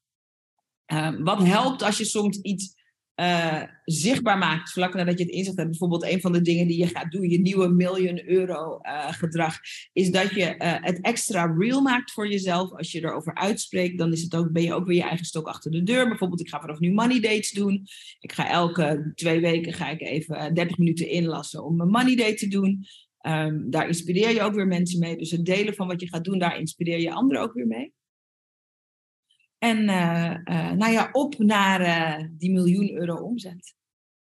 [0.93, 2.75] Um, wat helpt als je soms iets
[3.21, 5.69] uh, zichtbaar maakt, vlak nadat je het inzet hebt.
[5.69, 9.59] Bijvoorbeeld een van de dingen die je gaat doen, je nieuwe miljoen euro uh, gedrag,
[9.93, 12.73] is dat je uh, het extra real maakt voor jezelf.
[12.73, 15.47] Als je erover uitspreekt, dan is het ook, ben je ook weer je eigen stok
[15.47, 16.09] achter de deur.
[16.09, 17.87] Bijvoorbeeld, ik ga vanaf nu money dates doen.
[18.21, 22.35] Ik ga elke twee weken ga ik even 30 minuten inlassen om een money date
[22.35, 22.85] te doen.
[23.27, 25.17] Um, daar inspireer je ook weer mensen mee.
[25.17, 27.93] Dus het delen van wat je gaat doen, daar inspireer je anderen ook weer mee.
[29.65, 33.75] En uh, uh, nou ja, op naar uh, die miljoen euro omzet.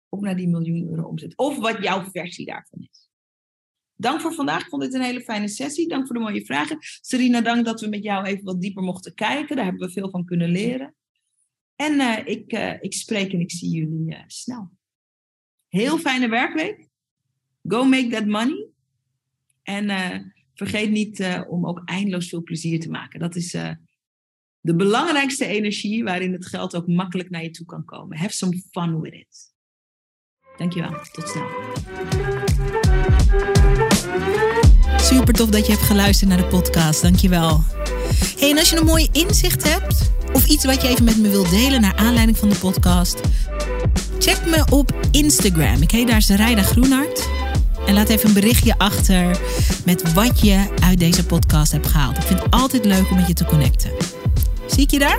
[0.09, 1.37] Op naar die miljoen euro omzet.
[1.37, 3.09] Of wat jouw versie daarvan is.
[3.95, 4.61] Dank voor vandaag.
[4.61, 5.89] Ik vond dit een hele fijne sessie.
[5.89, 6.77] Dank voor de mooie vragen.
[6.81, 9.57] Serena, dank dat we met jou even wat dieper mochten kijken.
[9.57, 10.95] Daar hebben we veel van kunnen leren.
[11.77, 14.71] En ik, ik spreek en ik zie jullie snel.
[15.69, 16.89] Heel fijne werkweek.
[17.63, 18.69] Go make that money.
[19.63, 23.21] En vergeet niet om ook eindeloos veel plezier te maken.
[23.21, 23.57] Dat is
[24.63, 28.19] de belangrijkste energie waarin het geld ook makkelijk naar je toe kan komen.
[28.19, 29.53] Have some fun with it.
[30.57, 30.91] Dankjewel.
[31.13, 31.47] Tot snel.
[34.97, 37.03] Super tof dat je hebt geluisterd naar de podcast.
[37.03, 37.61] Dankjewel.
[38.39, 41.29] Hey, en als je een mooi inzicht hebt of iets wat je even met me
[41.29, 43.21] wilt delen naar aanleiding van de podcast,
[44.19, 45.83] check me op Instagram.
[45.83, 47.29] Ik heet daar Zaraida Groenhart.
[47.87, 49.41] En laat even een berichtje achter
[49.85, 52.17] met wat je uit deze podcast hebt gehaald.
[52.17, 54.22] Ik vind het altijd leuk om met je te connecten.
[54.73, 55.19] Zie ik je daar?